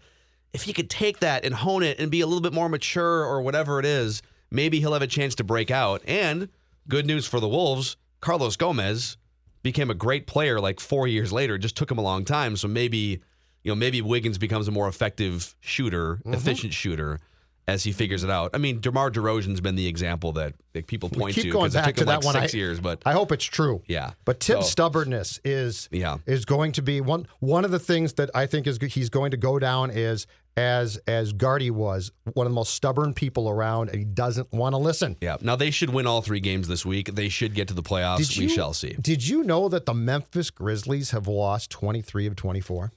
[0.54, 3.26] if he could take that and hone it and be a little bit more mature
[3.26, 6.02] or whatever it is, maybe he'll have a chance to break out.
[6.08, 6.48] And
[6.88, 9.18] good news for the Wolves, Carlos Gomez
[9.64, 11.56] became a great player like four years later.
[11.56, 12.56] It just took him a long time.
[12.58, 13.22] So maybe,
[13.64, 16.34] you know, maybe Wiggins becomes a more effective shooter, Mm-hmm.
[16.34, 17.20] efficient shooter
[17.66, 18.52] as he figures it out.
[18.54, 21.96] I mean, DeMar DeRozan's been the example that, that people point to because it took
[21.96, 22.34] to him that like one.
[22.42, 22.80] six I, years.
[22.82, 23.82] But I hope it's true.
[23.88, 26.18] yeah, But Tim's So- stubbornness is Yeah.
[26.26, 29.32] is going to be one one of the things that I think is he's going
[29.32, 33.89] to go down is as as Gardy was one of the most stubborn people around,
[33.89, 35.18] and he doesn't want to listen.
[35.22, 35.38] Yeah.
[35.42, 37.16] Now they should win all three games this week.
[37.16, 38.38] They should get to the playoffs.
[38.38, 38.96] we shall see.
[39.02, 42.92] Did you know that the Memphis Grizzlies have lost twenty three of twenty four?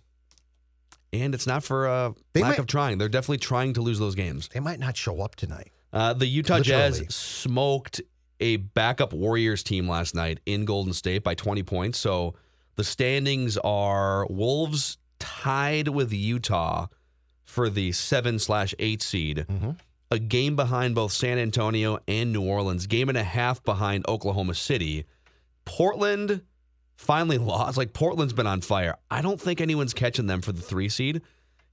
[1.12, 2.98] And it's not for uh, They lack might- of trying.
[2.98, 4.48] They're definitely trying to lose those games.
[4.52, 5.70] They might not show up tonight.
[5.92, 6.98] Uh, the Utah Literally.
[7.06, 8.02] Jazz smoked
[8.40, 11.98] a backup Warriors team last night in Golden State by 20 points.
[11.98, 12.34] So
[12.74, 16.88] the standings are Wolves tied with Utah
[17.46, 19.46] for the seven slash eight seed,
[20.10, 24.54] a game behind both San Antonio and New Orleans, game and a half behind Oklahoma
[24.54, 25.06] City.
[25.64, 26.42] Portland
[26.96, 27.76] finally lost.
[27.78, 28.96] Like Portland's been on fire.
[29.10, 31.22] I don't think anyone's catching them for the three seed.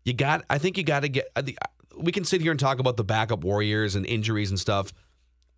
[0.06, 0.44] you got.
[0.50, 1.26] I think you got to get.
[1.98, 4.92] We can sit here and talk about the backup Warriors and injuries and stuff.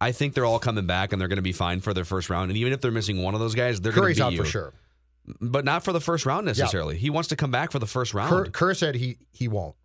[0.02, 2.30] I think they're all coming back and they're going to be fine for their first
[2.30, 2.52] round.
[2.52, 4.40] And even if they're missing one of those guys, they're going Curry's to out beat
[4.40, 4.74] for sure.
[5.40, 6.98] but not for the first round necessarily.
[6.98, 9.76] He wants to come back for the first Kerr, round Kerr said he he won't.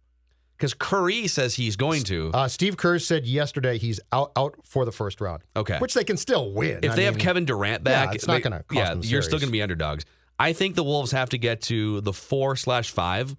[0.60, 2.30] Because Curry says he's going to.
[2.34, 5.42] Uh, Steve Kerr said yesterday he's out out for the first round.
[5.56, 5.78] Okay.
[5.78, 6.80] which they can still win.
[6.82, 8.08] if I they have Kevin Durant back.
[8.08, 10.04] yeah, it's not gonna cost Yeah, you're still going to be underdogs.
[10.38, 13.34] I think the Wolves have to get to the four slash five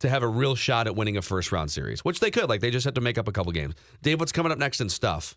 [0.00, 2.48] to have a real shot at winning a first round series, which they could.
[2.48, 3.74] Like they just have to make up a couple games.
[4.02, 5.36] Dave, what's coming up next in stuff?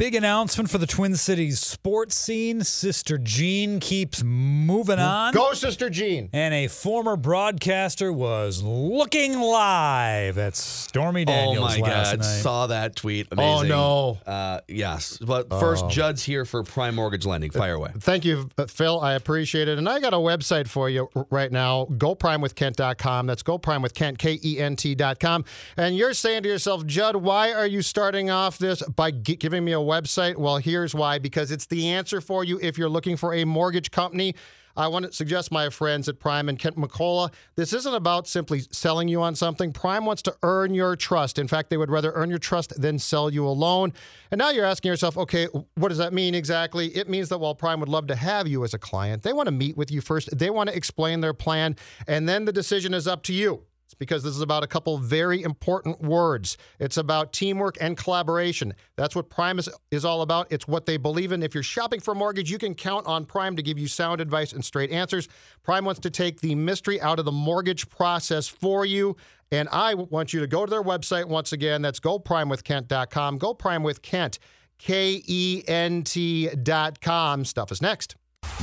[0.00, 2.64] Big announcement for the Twin Cities sports scene.
[2.64, 5.34] Sister Jean keeps moving on.
[5.34, 6.30] Go, Sister Jean.
[6.32, 12.18] And a former broadcaster was looking live at Stormy Daniels oh my last God!
[12.20, 12.24] night.
[12.24, 13.28] Saw that tweet.
[13.36, 14.18] Oh, no.
[14.24, 17.50] Uh, yes, but first, Judd's here for Prime Mortgage Lending.
[17.50, 17.90] Fire away.
[17.98, 19.02] Thank you, Phil.
[19.02, 19.76] I appreciate it.
[19.76, 23.26] And I got a website for you right now, goprimewithkent.com.
[23.26, 25.44] That's goprimewithkent, K-E-N-T.com.
[25.76, 29.72] And you're saying to yourself, Judd, why are you starting off this by giving me
[29.72, 30.36] a website?
[30.36, 31.18] Well, here's why.
[31.18, 34.34] Because it's the answer for you if you're looking for a mortgage company.
[34.76, 37.32] I want to suggest my friends at Prime and Kent McCullough.
[37.56, 39.72] This isn't about simply selling you on something.
[39.72, 41.38] Prime wants to earn your trust.
[41.38, 43.92] In fact, they would rather earn your trust than sell you a loan.
[44.30, 46.86] And now you're asking yourself, okay, what does that mean exactly?
[46.96, 49.48] It means that while Prime would love to have you as a client, they want
[49.48, 50.38] to meet with you first.
[50.38, 51.76] They want to explain their plan,
[52.06, 53.64] and then the decision is up to you.
[53.90, 56.56] It's because this is about a couple very important words.
[56.78, 58.72] It's about teamwork and collaboration.
[58.94, 60.46] That's what Prime is, is all about.
[60.50, 61.42] It's what they believe in.
[61.42, 64.20] If you're shopping for a mortgage, you can count on Prime to give you sound
[64.20, 65.26] advice and straight answers.
[65.64, 69.16] Prime wants to take the mystery out of the mortgage process for you.
[69.50, 71.82] And I want you to go to their website once again.
[71.82, 73.38] That's goprimewithkent.com.
[73.38, 74.38] Go Prime with Kent,
[74.78, 77.44] K E N T.com.
[77.44, 78.14] Stuff is next.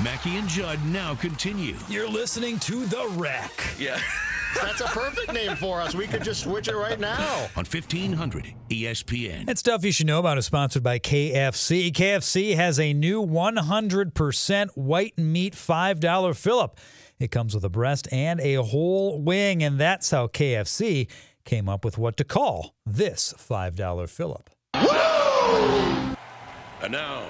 [0.02, 1.76] Mackey and Judd now continue.
[1.90, 3.52] You're listening to The Wreck.
[3.78, 4.00] Yeah.
[4.56, 5.96] That's a perfect name for us.
[5.96, 7.48] We could just switch it right now.
[7.56, 9.46] On E 1500 ESPN.
[9.46, 11.92] That stuff you should know about is sponsored by KFC.
[11.92, 16.80] KFC has a new 100% white meat $5 fill up.
[17.20, 21.10] It comes with a breast and a whole wing, and that's how KFC
[21.46, 24.50] came up with what to call this $5 fill up.
[26.84, 27.24] And now,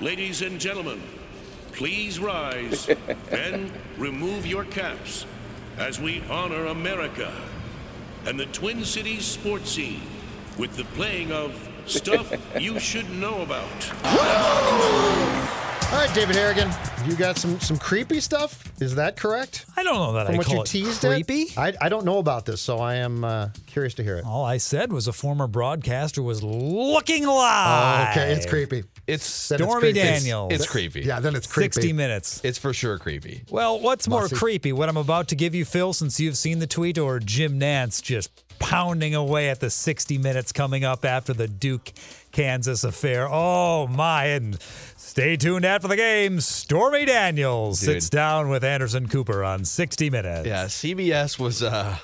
[0.00, 1.02] ladies and gentlemen,
[1.72, 2.88] please rise
[3.30, 5.26] and remove your caps
[5.78, 7.32] as we honor America
[8.26, 10.02] and the Twin Cities sports scene
[10.58, 13.92] with the playing of Stuff You Should Know About.
[15.92, 16.70] All right, David Harrigan,
[17.04, 18.64] you got some some creepy stuff.
[18.80, 19.66] Is that correct?
[19.76, 21.42] I don't know that From I what call you it teased creepy.
[21.42, 21.58] it?
[21.58, 24.24] I, I don't know about this, so I am uh, curious to hear it.
[24.24, 28.08] All I said was a former broadcaster was looking live.
[28.08, 28.84] Oh, okay, it's creepy.
[29.12, 29.92] It's Then it's Stormy.
[29.92, 30.52] Daniels.
[30.52, 31.00] it's creepy.
[31.02, 31.72] Yeah, then it's creepy.
[31.74, 32.40] 60 minutes.
[32.44, 33.42] It's for sure creepy.
[33.50, 34.36] Well, what's more Bossy.
[34.36, 34.72] creepy?
[34.72, 38.02] What I'm about to give you, Phil, since you've seen the tweet, or Jim Nantz
[38.02, 41.92] just pounding away at the 60 minutes coming up after the Duke
[42.32, 43.28] Kansas affair?
[43.30, 44.26] Oh, my.
[44.26, 44.58] And
[44.96, 46.40] stay tuned after the game.
[46.40, 47.86] Stormy Daniels Dude.
[47.94, 50.46] sits down with Anderson Cooper on 60 Minutes.
[50.46, 51.96] Yeah, CBS was uh,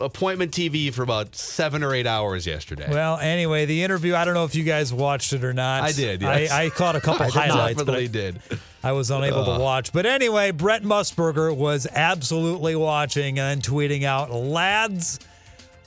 [0.00, 2.88] appointment TV for about seven or eight hours yesterday.
[2.90, 5.82] Well, anyway, the interview, I don't know if you guys watched it or not.
[5.82, 6.50] I did, yes.
[6.50, 8.40] I, I caught a couple highlights, but I, Definitely did.
[8.82, 9.92] I was unable to watch.
[9.92, 15.20] But anyway, Brent Musberger was absolutely watching and tweeting out, lads,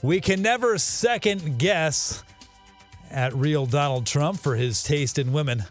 [0.02, 2.22] we can never second guess
[3.10, 5.64] at real Donald Trump for his taste in women,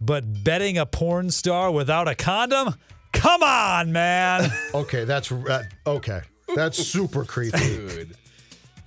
[0.00, 2.74] but betting a porn star without a condom?
[3.12, 4.50] Come on, man.
[4.74, 6.22] Okay, that's uh, okay.
[6.54, 7.58] That's super creepy.
[7.58, 8.16] Dude.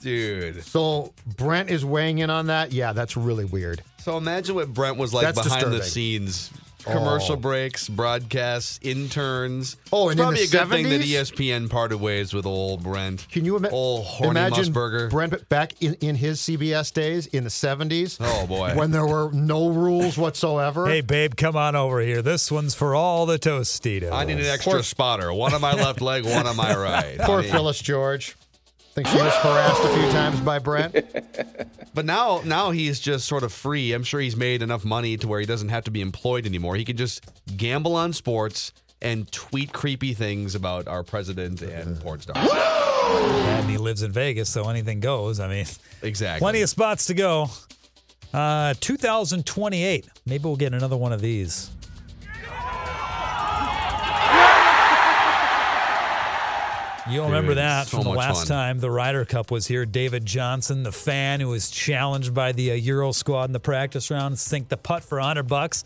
[0.01, 0.63] Dude.
[0.63, 2.71] So Brent is weighing in on that.
[2.71, 3.81] Yeah, that's really weird.
[3.97, 5.89] So imagine what Brent was like That's behind the disturbing.
[5.89, 6.51] scenes.
[6.85, 7.37] Commercial Oh.
[7.37, 9.75] breaks, broadcasts, interns.
[9.91, 11.31] Oh, it's and in probably the a good thing that 70s?
[11.31, 13.27] ESPN parted ways with old Brent.
[13.31, 15.09] Can you ima- old horny imagine Musberger?
[15.09, 18.17] Brent back in, in his CBS days in the 70s?
[18.21, 18.73] Oh, boy.
[18.75, 20.87] When there were no rules whatsoever?
[20.87, 22.21] hey, babe, come on over here.
[22.21, 24.11] This one's for all the Tostitos.
[24.11, 25.33] I need an extra Poor- spotter.
[25.33, 27.17] One on my left leg, one on my right.
[27.21, 27.49] Poor honey.
[27.49, 28.35] Phyllis George.
[28.95, 30.95] Think she was harassed a few times by Brent?
[31.93, 33.93] But now, now he's just sort of free.
[33.93, 36.75] I'm sure he's made enough money to where he doesn't have to be employed anymore.
[36.75, 37.23] He can just
[37.55, 42.49] gamble on sports and tweet creepy things about our president and porn stars.
[42.51, 45.39] And he lives in Vegas, so anything goes.
[45.39, 45.65] I mean,
[46.01, 46.39] Exactly.
[46.43, 47.49] plenty of spots to go.
[48.33, 50.05] Uh, 2028.
[50.25, 51.69] Maybe we'll get another one of these.
[57.07, 58.47] You'll remember that so from the last fun.
[58.47, 59.85] time the Ryder Cup was here.
[59.85, 64.09] David Johnson, the fan who was challenged by the uh, Euro squad in the practice
[64.09, 65.83] round, sink the putt for 100 bucks.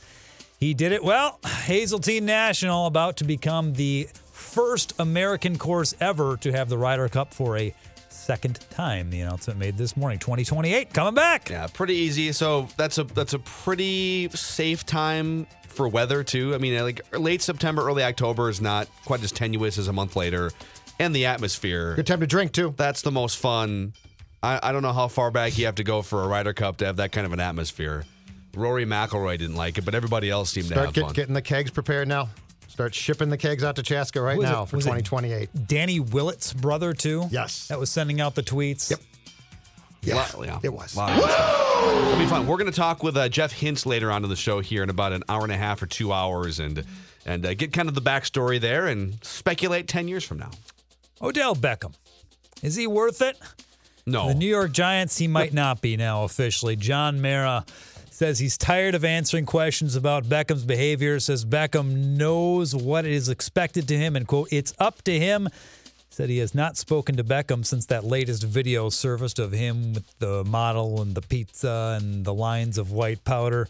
[0.60, 1.40] He did it well.
[1.46, 7.34] Hazeltine National about to become the first American course ever to have the Ryder Cup
[7.34, 7.74] for a
[8.08, 9.10] second time.
[9.10, 10.20] The announcement made this morning.
[10.20, 11.50] 2028 coming back.
[11.50, 12.32] Yeah, pretty easy.
[12.32, 16.54] So that's a that's a pretty safe time for weather too.
[16.54, 20.16] I mean, like late September, early October is not quite as tenuous as a month
[20.16, 20.52] later,
[21.00, 21.96] and the atmosphere.
[21.96, 22.74] Good time to drink too.
[22.78, 23.94] That's the most fun.
[24.44, 26.78] I, I don't know how far back you have to go for a Ryder Cup
[26.78, 28.06] to have that kind of an atmosphere.
[28.56, 31.14] Rory McIlroy didn't like it, but everybody else seemed to have get, fun.
[31.14, 32.30] getting the kegs prepared now.
[32.68, 34.70] Start shipping the kegs out to Chaska right now it?
[34.70, 35.50] for Was 2028.
[35.68, 37.26] Danny Willett's brother too.
[37.30, 37.68] Yes.
[37.68, 38.90] that was sending out the tweets.
[38.90, 39.00] Yep.
[40.02, 40.96] Yeah, Lot- yeah, it was.
[40.96, 42.08] lot of good stuff.
[42.08, 42.48] It'll be fun.
[42.48, 44.90] We're going to talk with uh, Jeff Hintz later on in the show here in
[44.90, 46.86] about an hour and a half or two hours, and
[47.26, 50.52] and uh, get kind of the backstory there and speculate ten years from now.
[51.22, 51.94] Odell Beckham,
[52.62, 53.38] is he worth it?
[54.06, 56.76] No, The New York Giants, he might not be now officially.
[56.76, 57.66] John Mara
[58.10, 63.88] says he's tired of answering questions about Beckham's behavior, says Beckham knows what is expected
[63.88, 65.48] to him, and quote, it's up to him.
[66.10, 70.20] Said he has not spoken to Beckham since that latest video surfaced of him with
[70.20, 73.68] the model and the pizza and the lines of white powder.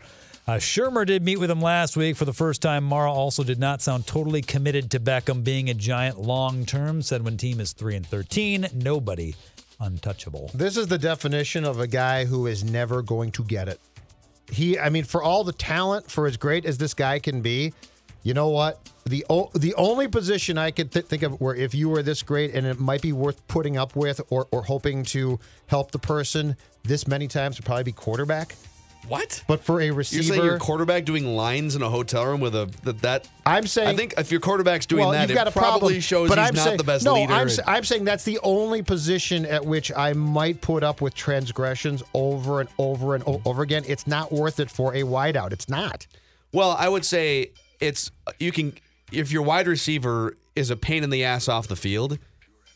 [0.49, 2.83] Uh, Shurmur did meet with him last week for the first time.
[2.83, 7.03] Mara also did not sound totally committed to Beckham being a giant long term.
[7.03, 9.35] Said when team is 3 and 13, nobody
[9.79, 10.49] untouchable.
[10.55, 13.79] This is the definition of a guy who is never going to get it.
[14.51, 17.71] He, I mean, for all the talent, for as great as this guy can be,
[18.23, 18.79] you know what?
[19.05, 22.23] The o- the only position I could th- think of where if you were this
[22.23, 25.99] great and it might be worth putting up with or, or hoping to help the
[25.99, 28.55] person this many times would probably be quarterback.
[29.07, 29.43] What?
[29.47, 32.55] But for a receiver, You're saying your quarterback doing lines in a hotel room with
[32.55, 33.01] a that?
[33.01, 33.87] that I'm saying.
[33.87, 36.55] I think if your quarterback's doing well, that, it probably problem, shows but he's I'm
[36.55, 37.33] not saying, the best no, leader.
[37.33, 41.15] I'm, and- I'm saying that's the only position at which I might put up with
[41.15, 43.83] transgressions over and over and over again.
[43.87, 45.53] It's not worth it for a wideout.
[45.53, 46.05] It's not.
[46.51, 48.73] Well, I would say it's you can
[49.11, 52.19] if your wide receiver is a pain in the ass off the field,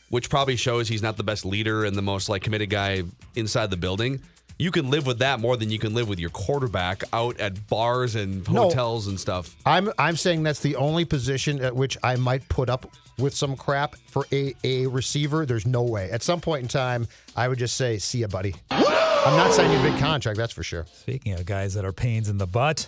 [0.09, 3.03] which probably shows he's not the best leader and the most like committed guy
[3.36, 4.21] inside the building.
[4.63, 7.67] You can live with that more than you can live with your quarterback out at
[7.67, 8.69] bars and No.
[8.69, 9.58] hotels and stuff.
[9.65, 13.58] I'm I'm saying that's the only position at which I might put up with some
[13.58, 15.45] crap for a, a receiver.
[15.45, 16.10] There's no way.
[16.12, 19.78] At some point in time, I would just say, "See ya, buddy." I'm not signing
[19.78, 20.38] a big contract.
[20.38, 20.86] That's for sure.
[20.93, 22.88] Speaking of guys that are pains in the butt,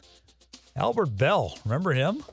[0.78, 2.24] Albert Belle, remember him?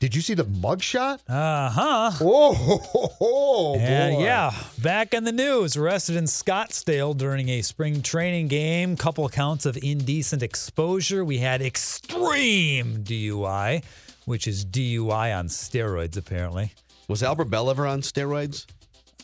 [0.00, 1.20] Did you see the mugshot?
[1.28, 2.10] Uh huh.
[2.20, 4.52] Oh, And yeah,
[4.82, 8.96] back in the news, arrested in Scottsdale during a spring training game.
[8.96, 11.24] Couple counts of indecent exposure.
[11.24, 13.82] We had extreme DUI,
[14.26, 16.72] which is DUI on steroids, apparently.
[17.08, 18.66] Was Albert Belle ever on steroids?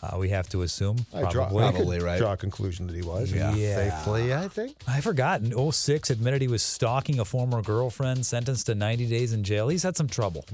[0.03, 0.97] Uh, we have to assume.
[1.15, 1.65] I draw, Probably.
[1.65, 2.19] I could Probably, right?
[2.19, 3.33] Draw a conclusion that he was.
[3.33, 3.53] Yeah.
[3.53, 4.33] safely.
[4.33, 4.77] I think.
[4.89, 5.43] I forgot.
[5.43, 9.69] In 06, admitted he was stalking a former girlfriend, sentenced to 90 days in jail.
[9.69, 10.45] He's had some trouble.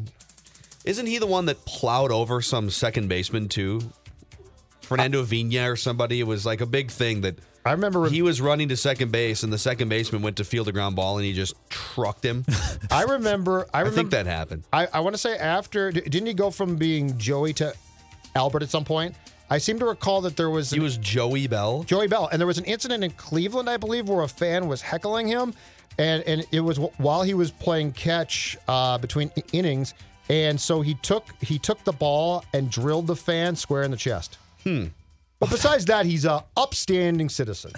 [0.85, 3.81] Isn't he the one that plowed over some second baseman too?
[4.83, 6.21] Fernando Vina or somebody.
[6.21, 8.09] It was like a big thing that I remember.
[8.09, 10.95] he was running to second base and the second baseman went to field a ground
[10.95, 12.45] ball and he just trucked him.
[12.91, 13.67] I remember.
[13.75, 14.63] I I think that happened.
[14.73, 17.75] I, I want to say after didn't he go from being Joey to
[18.37, 19.17] Albert at some point?
[19.49, 21.85] I seem to recall that there was He was Joey Belle.
[21.85, 24.83] Joey Belle, and there was an incident in Cleveland, I believe, where a fan was
[24.83, 25.55] heckling him,
[25.99, 29.95] and and it was while he was playing catch uh, between innings,
[30.29, 33.97] and so he took he took the ball and drilled the fan square in the
[33.97, 34.39] chest.
[34.65, 34.87] Hmm.
[35.39, 37.73] But besides that, he's a upstanding citizen.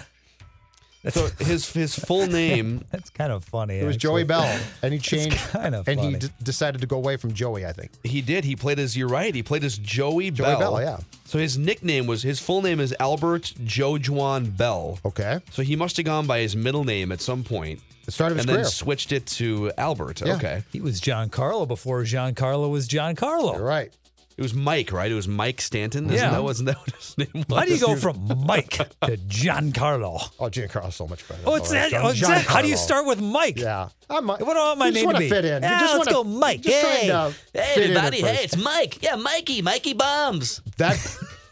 [1.11, 3.79] So his his full name That's kind of funny.
[3.79, 7.15] It was Joey Belle, and he changed, kinda and he d- decided to go away
[7.15, 7.65] from Joey.
[7.65, 7.91] I think.
[8.03, 8.43] he did.
[8.43, 9.33] He played as you're right.
[9.33, 10.59] He played as Joey, Joey Belle.
[10.59, 10.97] Belle, yeah.
[11.25, 14.99] So his nickname was his full name is Albert Jojuan Belle.
[15.05, 18.31] Okay, So he must have gone by his middle name at some point the start
[18.31, 20.21] of his and then switched it to Albert.
[20.25, 20.35] Yeah.
[20.35, 20.63] Okay.
[20.73, 23.53] He was Giancarlo before Giancarlo was Giancarlo.
[23.55, 23.93] You're right.
[24.39, 25.11] It was Mike, right?
[25.11, 26.05] It was Mike Stanton.
[26.05, 26.31] Isn't Yeah.
[26.31, 27.59] That wasn't that what his name was?
[27.59, 30.31] How do you go from Mike to Giancarlo?
[30.39, 31.41] Oh, Giancarlo's so much better.
[31.45, 31.89] Oh, it's that.
[31.91, 32.45] Gian- Oh, it's that.
[32.45, 33.59] How do you start with Mike?
[33.59, 35.29] Yeah, I'm, What do I want my you name wanna be?
[35.29, 35.61] fit in.
[35.61, 36.61] Yeah, you just let's wanna, go, Mike.
[36.61, 37.07] Just Hey.
[37.07, 38.21] to Hey, fit in everybody.
[38.21, 39.03] Hey, it's Mike.
[39.03, 39.61] Yeah, Mikey.
[39.61, 40.61] Mikey Bombs.
[40.77, 40.95] That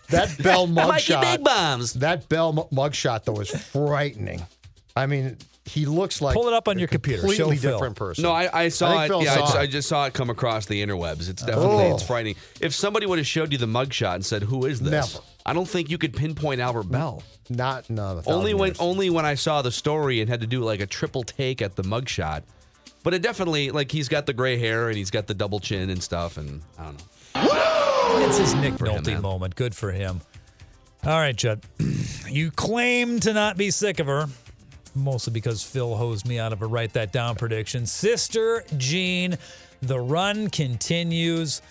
[0.09, 0.87] that Belle mugshot.
[0.87, 1.15] Mikey.
[1.37, 1.91] Big Bombs.
[1.95, 4.45] That Belle mugshot though is frightening.
[4.95, 5.35] I mean,
[5.67, 7.21] he looks like Pull it up on your computer.
[7.21, 7.71] Show Completely Phil.
[7.73, 8.23] different person.
[8.23, 9.07] No, I, I saw I it.
[9.09, 9.59] Phil Yeah, I saw just, it.
[9.59, 11.29] I just saw it come across the interwebs.
[11.29, 11.93] It's definitely Oh.
[11.93, 12.35] it's frightening.
[12.61, 15.25] If somebody would have showed you the mugshot and said, "Who is this?" Never.
[15.45, 17.23] I don't think you could pinpoint Albert Belle.
[17.49, 18.21] not no.
[18.25, 21.23] Only when only when I saw the story and had to do like a triple
[21.23, 22.43] take at the mugshot.
[23.03, 25.89] But it definitely like he's got the gray hair and he's got the double chin
[25.89, 28.27] and stuff, and I don't know.
[28.27, 29.21] It's his Nick him, Nolte man.
[29.21, 29.55] moment.
[29.55, 30.21] Good for him.
[31.05, 31.61] All right, Judd.
[32.29, 34.27] You claim to not be sick of her,
[34.97, 37.85] mostly because Phil hosed me out of a write that down prediction.
[37.85, 39.37] Sister Jean,
[39.81, 41.61] the run continues.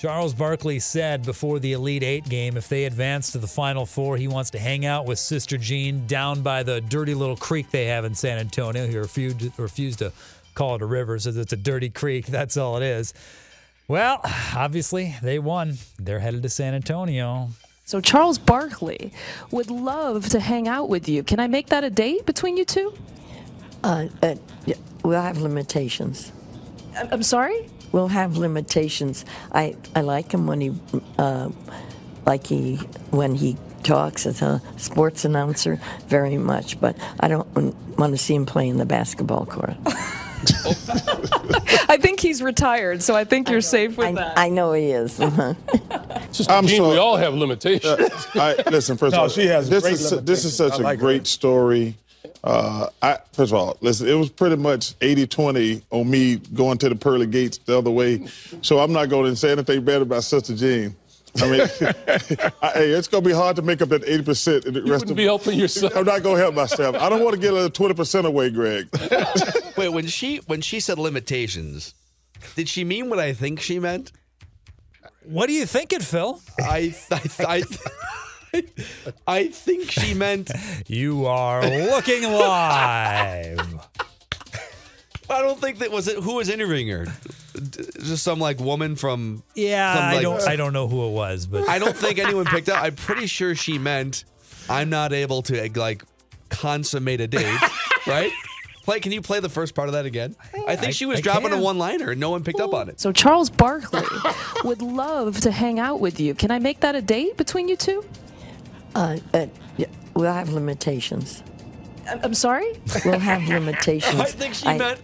[0.00, 4.16] Charles Barkley said before the Elite Eight game if they advance to the Final Four,
[4.16, 7.86] he wants to hang out with Sister Jean down by the dirty little creek they
[7.86, 8.86] have in San Antonio.
[8.86, 10.10] He refused, refused to
[10.54, 12.26] call it a river, says it's a dirty creek.
[12.28, 13.12] That's all it is.
[13.88, 14.20] Well,
[14.56, 15.74] obviously, they won.
[15.98, 17.50] They're headed to San Antonio.
[17.90, 19.12] So Charles Barkley
[19.50, 21.24] would love to hang out with you.
[21.24, 22.94] Can I make that a date between you two?
[23.82, 26.30] Uh, uh, yeah, we'll have limitations.
[26.96, 27.68] I'm I'm sorry?
[27.90, 29.24] We'll have limitations.
[29.50, 30.72] I, I like him when he,
[31.18, 31.50] uh,
[32.26, 32.76] like he,
[33.10, 37.48] when he talks as a sports announcer very much, but I don't
[37.98, 39.74] want to see him play in the basketball court.
[41.88, 44.38] I think he's retired, so I think you're safe with I, that.
[44.38, 45.18] I know he is.
[46.38, 46.46] uh-huh.
[46.58, 48.10] I'm Gene, so- we all have limitations.
[48.34, 50.80] I, listen, first No, of all, she has this is this is such I a
[50.80, 51.04] like her.
[51.06, 51.96] great story.
[52.42, 56.88] Uh, I, first of all, listen, it was pretty much 80-20 on me going to
[56.88, 58.26] the pearly gates the other way.
[58.62, 60.96] So I'm not going to say anything bad about Sister Jean.
[61.40, 61.60] I mean,
[62.62, 64.90] I, hey, it's going to be hard to make up that 80% in the rest
[64.90, 65.94] wouldn't of be helping yourself.
[65.94, 66.96] I'm not going to help myself.
[66.96, 68.88] I don't want to get a 20% away, Greg.
[69.76, 71.94] Wait, when she when she said limitations,
[72.56, 74.12] did she mean what I think she meant?
[75.24, 76.40] What are you thinking, Phil?
[76.58, 77.62] I I,
[78.52, 78.64] I,
[79.26, 80.50] I think she meant
[80.86, 83.88] You are looking live.
[85.28, 86.16] I don't think that was it.
[86.16, 87.06] Who was interviewing her?
[87.54, 89.44] Just some like woman from.
[89.54, 92.46] Yeah, some, I don't I don't know who it was, but I don't think anyone
[92.46, 92.82] picked up.
[92.82, 94.24] I'm pretty sure she meant
[94.68, 96.02] I'm not able to like
[96.48, 97.60] consummate a date,
[98.06, 98.32] right?
[98.90, 98.98] Play.
[99.00, 100.34] Can you play the first part of that again?
[100.66, 101.60] I think I- she was I dropping can.
[101.60, 102.10] a one-liner.
[102.10, 102.98] and No one picked up on it.
[103.00, 104.02] so Charles Barkley
[104.64, 106.34] would love to hang out with you.
[106.34, 108.04] Can I make that a date between you two?
[108.96, 111.44] Uh, uh, yeah, we'll have limitations.
[112.08, 112.80] I'm I'm sorry?
[113.04, 114.20] We'll have limitations.
[114.20, 115.00] I think she I- meant.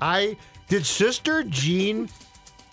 [0.00, 0.36] I
[0.68, 2.08] did Sister Jean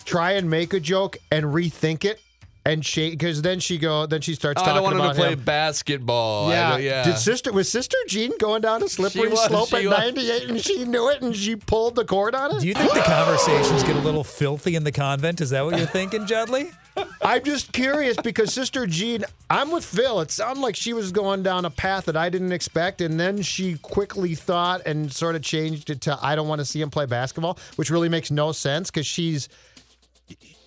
[0.05, 2.19] try and make a joke and rethink it
[2.65, 5.15] and she because then she go then she starts I talking don't want him about
[5.15, 5.39] to play him.
[5.43, 6.49] basketball.
[6.49, 6.71] Yeah.
[6.71, 7.03] don't- yeah.
[7.03, 10.85] Did sister was Sister Jean going down a slippery was, slope at 98 and she
[10.85, 12.61] knew it and she pulled the cord on it?
[12.61, 15.41] do you think the conversations get a little filthy in the convent?
[15.41, 16.71] Is that what you're thinking, Judley?
[17.21, 20.19] I'm just curious because Sister Jean, I'm with Phil.
[20.19, 23.41] It sounded like she was going down a path that I didn't expect, and then
[23.41, 26.89] she quickly thought and sort of changed it to I don't want to see him
[26.89, 29.47] play basketball, which really makes no sense because she's.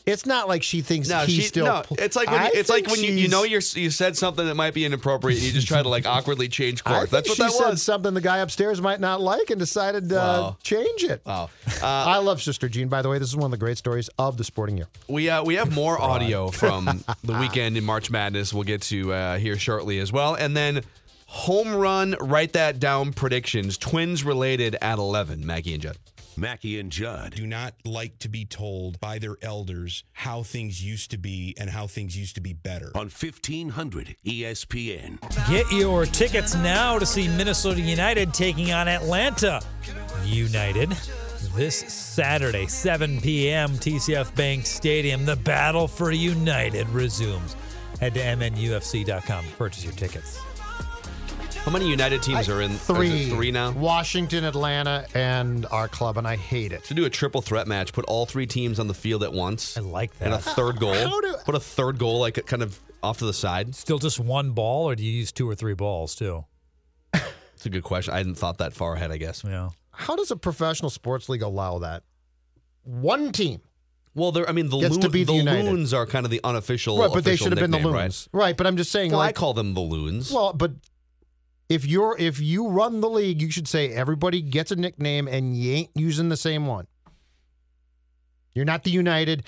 [0.07, 1.65] It's not like she thinks No, he's she, still.
[1.65, 1.83] no.
[1.93, 4.55] It's like when you, it's like when you, you know you're you said something that
[4.55, 7.09] might be inappropriate, and you just try to like awkwardly change course.
[7.09, 7.83] That's what she that said was.
[7.83, 11.23] something the guy upstairs might not like and decided to uh, change it.
[11.25, 11.49] Wow.
[11.83, 13.19] Uh, I love Sister Jean, by the way.
[13.19, 14.87] This is one of the great stories of the sporting year.
[15.09, 18.55] We uh, we have more audio from the weekend in March Madness.
[18.55, 20.83] We'll get to uh, here shortly as well, and then
[21.27, 22.15] home run.
[22.21, 23.13] Write that down.
[23.13, 23.77] Predictions.
[23.77, 25.45] Twins related at eleven.
[25.45, 25.97] Mackey and Judd.
[26.37, 27.35] Mackey and Judd.
[27.35, 31.71] do not like to be told by their elders how things used to be and
[31.71, 32.91] how things used to be better.
[32.95, 35.19] On 1500 ESPN.
[35.49, 39.61] Get your tickets now to see Minnesota United taking on Atlanta
[40.25, 40.97] United
[41.55, 43.71] this Saturday, 7 p.m.
[43.71, 45.25] TCF Bank Stadium.
[45.25, 47.57] The battle for United resumes.
[48.01, 49.45] Head to mnufc.com.
[49.45, 50.41] to Purchase your tickets.
[51.65, 52.73] How many United teams are in?
[52.73, 53.31] is it Three.
[53.31, 53.71] Three now.
[53.73, 56.85] Washington, Atlanta, and our club, and I hate it.
[56.85, 59.77] To do a triple threat match, put all three teams on the field at once.
[59.79, 60.27] I like that.
[60.27, 60.93] And a third goal.
[60.93, 63.75] How do- Put a third goal like kind of off to the side.
[63.75, 66.45] Still just one ball, or do you use two or three balls too?
[67.55, 68.13] It's a good question.
[68.13, 69.11] I hadn't thought that far ahead.
[69.11, 69.43] I guess.
[69.43, 69.71] Yeah.
[69.91, 72.03] How does a professional sports league allow that?
[72.83, 73.63] One team.
[74.15, 74.47] Well, there.
[74.47, 76.99] I mean, the, Gets to be the the loons are kind of the unofficial.
[76.99, 78.29] right, but they should have been the loons.
[78.33, 78.55] Right?
[78.55, 79.17] but I'm just saying, Right?
[79.17, 80.31] Well, I call them the loons.
[80.31, 80.73] well, but
[81.69, 85.57] if you're if you run the league, you should say everybody gets a nickname, and
[85.57, 86.87] you ain't using the same one.
[88.55, 89.45] You're not the United.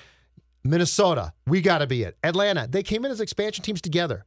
[0.64, 2.17] Minnesota, we got to be it.
[2.25, 4.25] Atlanta, they came in as expansion teams together.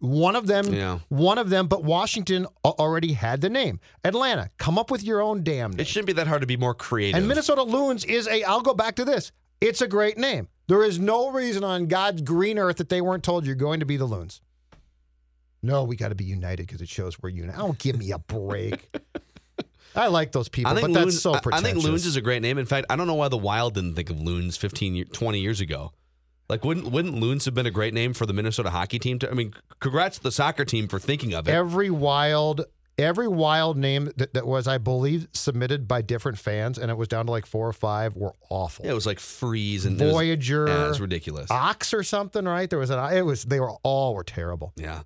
[0.00, 0.98] One of them, Yeah.
[1.08, 3.78] one of them, but Washington already had the name.
[4.04, 5.80] Atlanta, come up with your own damn name.
[5.80, 7.18] it shouldn't be that hard to be more creative.
[7.18, 9.30] And Minnesota Loons is a, I'll go back to this.
[9.60, 10.48] It's a great name.
[10.66, 13.86] There is no reason on God's green earth that they weren't told you're going to
[13.86, 14.40] be the Loons.
[15.62, 17.60] No, we got to be united because it shows we're united.
[17.60, 18.88] Oh, give me a break.
[19.94, 22.16] I like those people, I think but loons, that's so I- I think loons is
[22.16, 22.56] a great name.
[22.58, 25.60] In fact, I don't know why the Wild didn't think of loons 15, 20 years
[25.60, 25.92] ago.
[26.48, 29.18] Like, wouldn't wouldn't loons have been a great name for the Minnesota hockey team?
[29.20, 31.52] To, I mean, congrats to the soccer team for thinking of it.
[31.52, 32.64] every wild,
[32.98, 37.08] every wild name that, that was, I believe, submitted by different fans, and it was
[37.08, 38.84] down to like four or five, were awful.
[38.84, 41.50] yeah, it was like freeze and it was- Voyager, yeah, it was ridiculous.
[41.50, 42.68] Ox or something, right?
[42.68, 42.98] There was an.
[43.14, 43.44] It was.
[43.44, 44.72] They were all were terrible.
[44.76, 45.02] Yeah.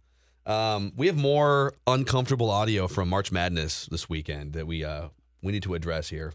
[0.47, 5.09] Um, we have more uncomfortable audio from March Madness this weekend that we uh,
[5.43, 6.31] we need to address here.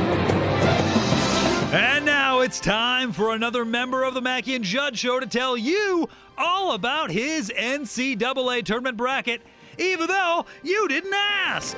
[1.72, 5.56] And now it's time for another member of the Mackey and Judd Show to tell
[5.56, 9.42] you all about his NCAA tournament bracket,
[9.78, 11.78] even though you didn't ask.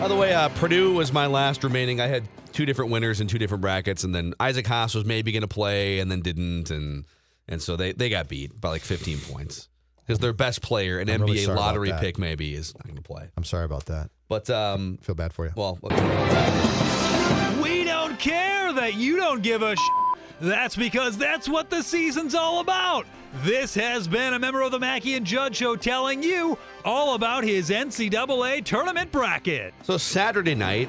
[0.00, 2.00] By the way, uh, Purdue was my last remaining.
[2.00, 5.30] I had two different winners in two different brackets, and then Isaac Haas was maybe
[5.30, 7.04] going to play and then didn't, and
[7.48, 9.68] and so they, they got beat by like 15 points
[10.10, 13.02] because their best player, an I'm NBA really lottery pick, maybe is not going to
[13.02, 13.30] play.
[13.36, 14.10] I'm sorry about that.
[14.28, 15.52] But um, Feel bad for you.
[15.54, 15.78] well,
[17.62, 19.80] We don't care that you don't give a sh.
[20.40, 23.06] That's because that's what the season's all about.
[23.44, 27.44] This has been a member of the Mackey and Judd Show telling you all about
[27.44, 29.72] his NCAA tournament bracket.
[29.84, 30.88] So Saturday night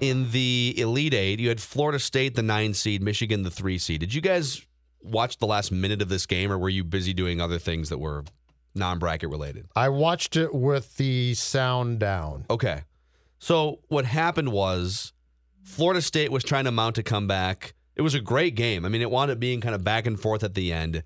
[0.00, 4.00] in the Elite Eight, you had Florida State, the nine seed, Michigan, the three seed.
[4.00, 4.64] Did you guys
[5.02, 7.98] watch the last minute of this game, or were you busy doing other things that
[7.98, 8.24] were
[8.74, 9.66] non-bracket related?
[9.74, 12.46] I watched it with the sound down.
[12.50, 12.82] Okay.
[13.38, 15.12] So what happened was
[15.62, 17.74] Florida State was trying to mount a comeback.
[17.96, 18.84] It was a great game.
[18.84, 21.02] I mean, it wound up being kind of back and forth at the end.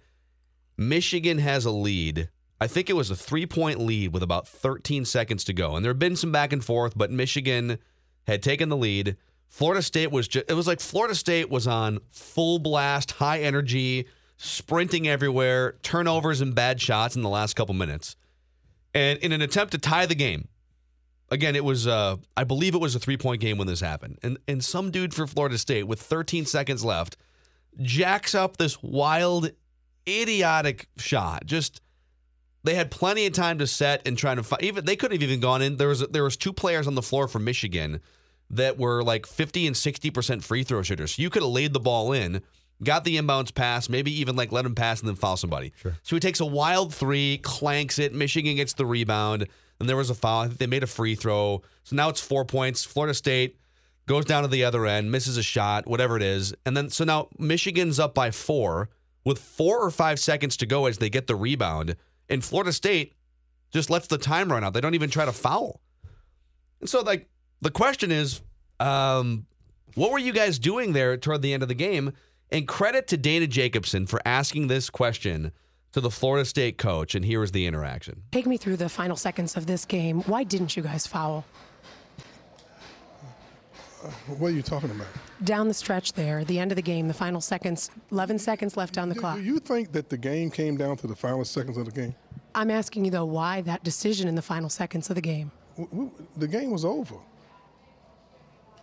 [0.76, 2.28] Michigan has a lead.
[2.60, 5.76] I think it was a three point lead with about 13 seconds to go.
[5.76, 7.78] And there had been some back and forth, but Michigan
[8.26, 9.16] had taken the lead.
[9.54, 14.08] Florida State was just, it was like Florida State was on full blast, high energy,
[14.36, 18.16] sprinting everywhere, turnovers and bad shots in the last couple minutes.
[18.94, 20.48] And in an attempt to tie the game,
[21.30, 24.18] again, it was, uh, I believe it was a three point game when this happened.
[24.24, 27.16] And, and some dude for Florida State with 13 seconds left
[27.80, 29.52] jacks up this wild,
[30.08, 31.46] idiotic shot.
[31.46, 31.80] Just,
[32.64, 34.64] they had plenty of time to set and trying to find.
[34.64, 35.76] Even they could have even gone in.
[35.76, 38.00] There was there was two players on the floor for Michigan
[38.50, 41.14] that were like 50 and 60 percent free throw shooters.
[41.14, 42.42] So you could have laid the ball in,
[42.82, 45.72] got the inbounds pass, maybe even like let him pass and then foul somebody.
[45.76, 45.96] Sure.
[46.02, 48.14] So he takes a wild three, clanks it.
[48.14, 49.46] Michigan gets the rebound,
[49.80, 50.42] and there was a foul.
[50.42, 51.62] I think they made a free throw.
[51.84, 52.84] So now it's four points.
[52.84, 53.58] Florida State
[54.06, 57.04] goes down to the other end, misses a shot, whatever it is, and then so
[57.04, 58.90] now Michigan's up by four
[59.24, 61.96] with four or five seconds to go as they get the rebound,
[62.28, 63.14] and Florida State
[63.72, 64.72] just lets the time run out.
[64.72, 65.80] They don't even try to foul.
[66.80, 67.28] And so, like,
[67.64, 68.40] the question is,
[68.78, 69.46] um,
[69.94, 72.12] what were you guys doing there toward the end of the game?
[72.52, 75.50] And credit to Dana Jacobson for asking this question
[75.92, 77.14] to the Florida State coach.
[77.14, 78.22] And here is the interaction.
[78.32, 80.20] Take me through the final seconds of this game.
[80.22, 81.44] Why didn't you guys foul?
[84.38, 85.06] What are you talking about?
[85.42, 88.98] Down the stretch there, the end of the game, the final seconds, 11 seconds left
[88.98, 89.36] on the Do clock.
[89.36, 92.14] Do you think that the game came down to the final seconds of the game?
[92.54, 95.50] I'm asking you, though, why that decision in the final seconds of the game?
[95.78, 97.14] W- w- The game was over.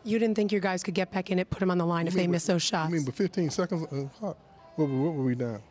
[0.04, 2.08] You didn't think your guys could get back in it, put them on the line
[2.08, 2.88] if You they miss those shots?
[2.89, 4.36] I mean, but 15 seconds, uh, how-
[4.76, 5.62] what, were- what were we down?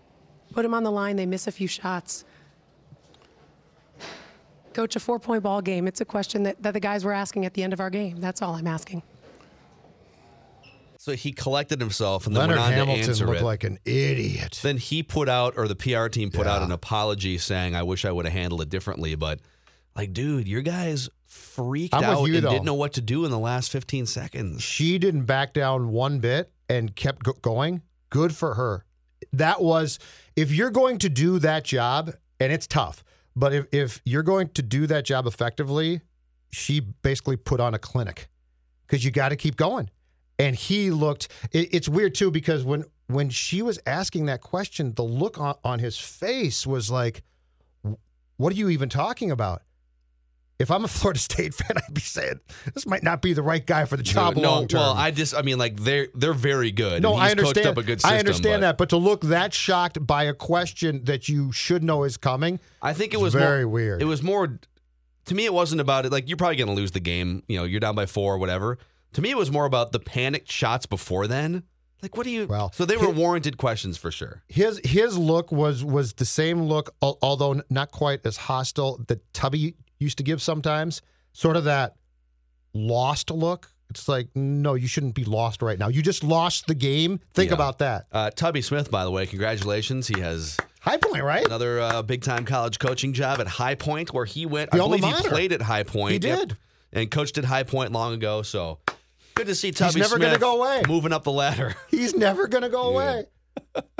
[0.52, 2.24] Put them on the line, they miss a few shots.
[4.72, 7.44] Coach, a four point ball game, it's a question that, that the guys were asking
[7.44, 8.20] at the end of our game.
[8.20, 9.02] That's all I'm asking.
[10.96, 13.44] So he collected himself and then Leonard went on to Hamilton answer looked it.
[13.44, 14.60] like an idiot.
[14.62, 18.04] Then he put out, or the PR team put out an apology saying, I wish
[18.04, 19.14] I would have handled it differently.
[19.14, 19.40] But,
[19.96, 22.50] like, dude, your guys freaked I'm out you, and though.
[22.50, 24.62] didn't know what to do in the last 15 seconds.
[24.62, 27.82] She didn't back down one bit and kept go- going.
[28.10, 28.84] Good for her.
[29.32, 29.98] That was,
[30.36, 33.04] if you're going to do that job, and it's tough,
[33.36, 36.00] but if, if you're going to do that job effectively,
[36.50, 38.28] she basically put on a clinic
[38.86, 39.90] because you got to keep going.
[40.38, 44.94] And he looked, it, it's weird too, because when, when she was asking that question,
[44.94, 47.22] the look on, on his face was like,
[48.36, 49.62] what are you even talking about?
[50.60, 52.38] If I'm a Florida State fan, I'd be saying
[52.74, 54.80] this might not be the right guy for the job no, long term.
[54.80, 57.02] well, I just, I mean, like, they're they're very good.
[57.02, 57.66] no, I understand.
[57.66, 58.14] up a good system.
[58.14, 61.82] I understand but that, but to look that shocked by a question that you should
[61.82, 64.02] know is coming, I think it was very more, weird.
[64.02, 64.60] It was more,
[65.24, 66.12] to me, it wasn't about it.
[66.12, 67.42] Like, you're probably going to lose the game.
[67.48, 68.78] You know, you're down by four or whatever.
[69.14, 71.64] To me, it was more about the panicked shots before then.
[72.02, 72.46] Like, what do you.
[72.46, 74.42] Well, so they were his- warranted questions for sure.
[74.48, 79.74] his his look was was the same look, although not quite as hostile that Tubby
[80.00, 81.02] used to give sometimes.
[81.32, 81.94] Sort of that
[82.74, 83.70] lost look.
[83.90, 85.88] It's like, no, you shouldn't be lost right now.
[85.88, 87.20] You just lost the game.
[87.34, 87.54] Think Yeah.
[87.56, 88.06] about that.
[88.12, 90.06] Uh, Tubby Smith, by the way, congratulations.
[90.06, 91.44] He has High point, right?
[91.44, 94.70] another uh, big time college coaching job at High Point, where he went.
[94.70, 96.22] The I believe he played at High Point.
[96.22, 96.38] He Yep.
[96.48, 96.56] did.
[96.92, 98.42] and coached at High Point long ago.
[98.42, 98.78] So
[99.34, 100.82] good to see Tubby He's never gonna go away.
[100.88, 101.74] moving up the ladder.
[101.88, 103.24] He's never going to go away.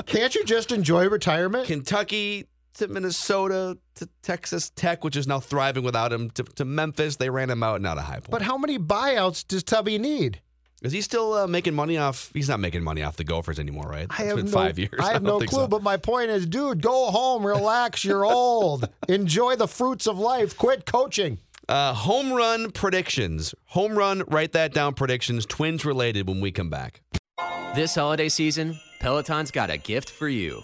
[0.05, 1.67] Can't you just enjoy retirement?
[1.67, 7.17] Kentucky to Minnesota to Texas Tech, which is now thriving without him, to, to Memphis.
[7.17, 8.31] They ran him out and out of High Point.
[8.31, 10.41] But how many buyouts does Tubby need?
[10.81, 12.31] Is he still uh, making money off?
[12.33, 14.07] He's not making money off the Gophers anymore, right?
[14.09, 14.99] I It's have been no, five years.
[14.99, 15.67] I have don't no clue, so.
[15.67, 18.03] but my point is, dude, go home, relax.
[18.03, 18.89] You're old.
[19.07, 20.57] Enjoy the fruits of life.
[20.57, 21.37] Quit coaching.
[21.69, 23.53] Uh, home run predictions.
[23.67, 24.95] Home run, write that down.
[24.95, 27.01] Predictions, twins related when we come back.
[27.75, 30.63] This holiday season, Peloton's got a gift for you.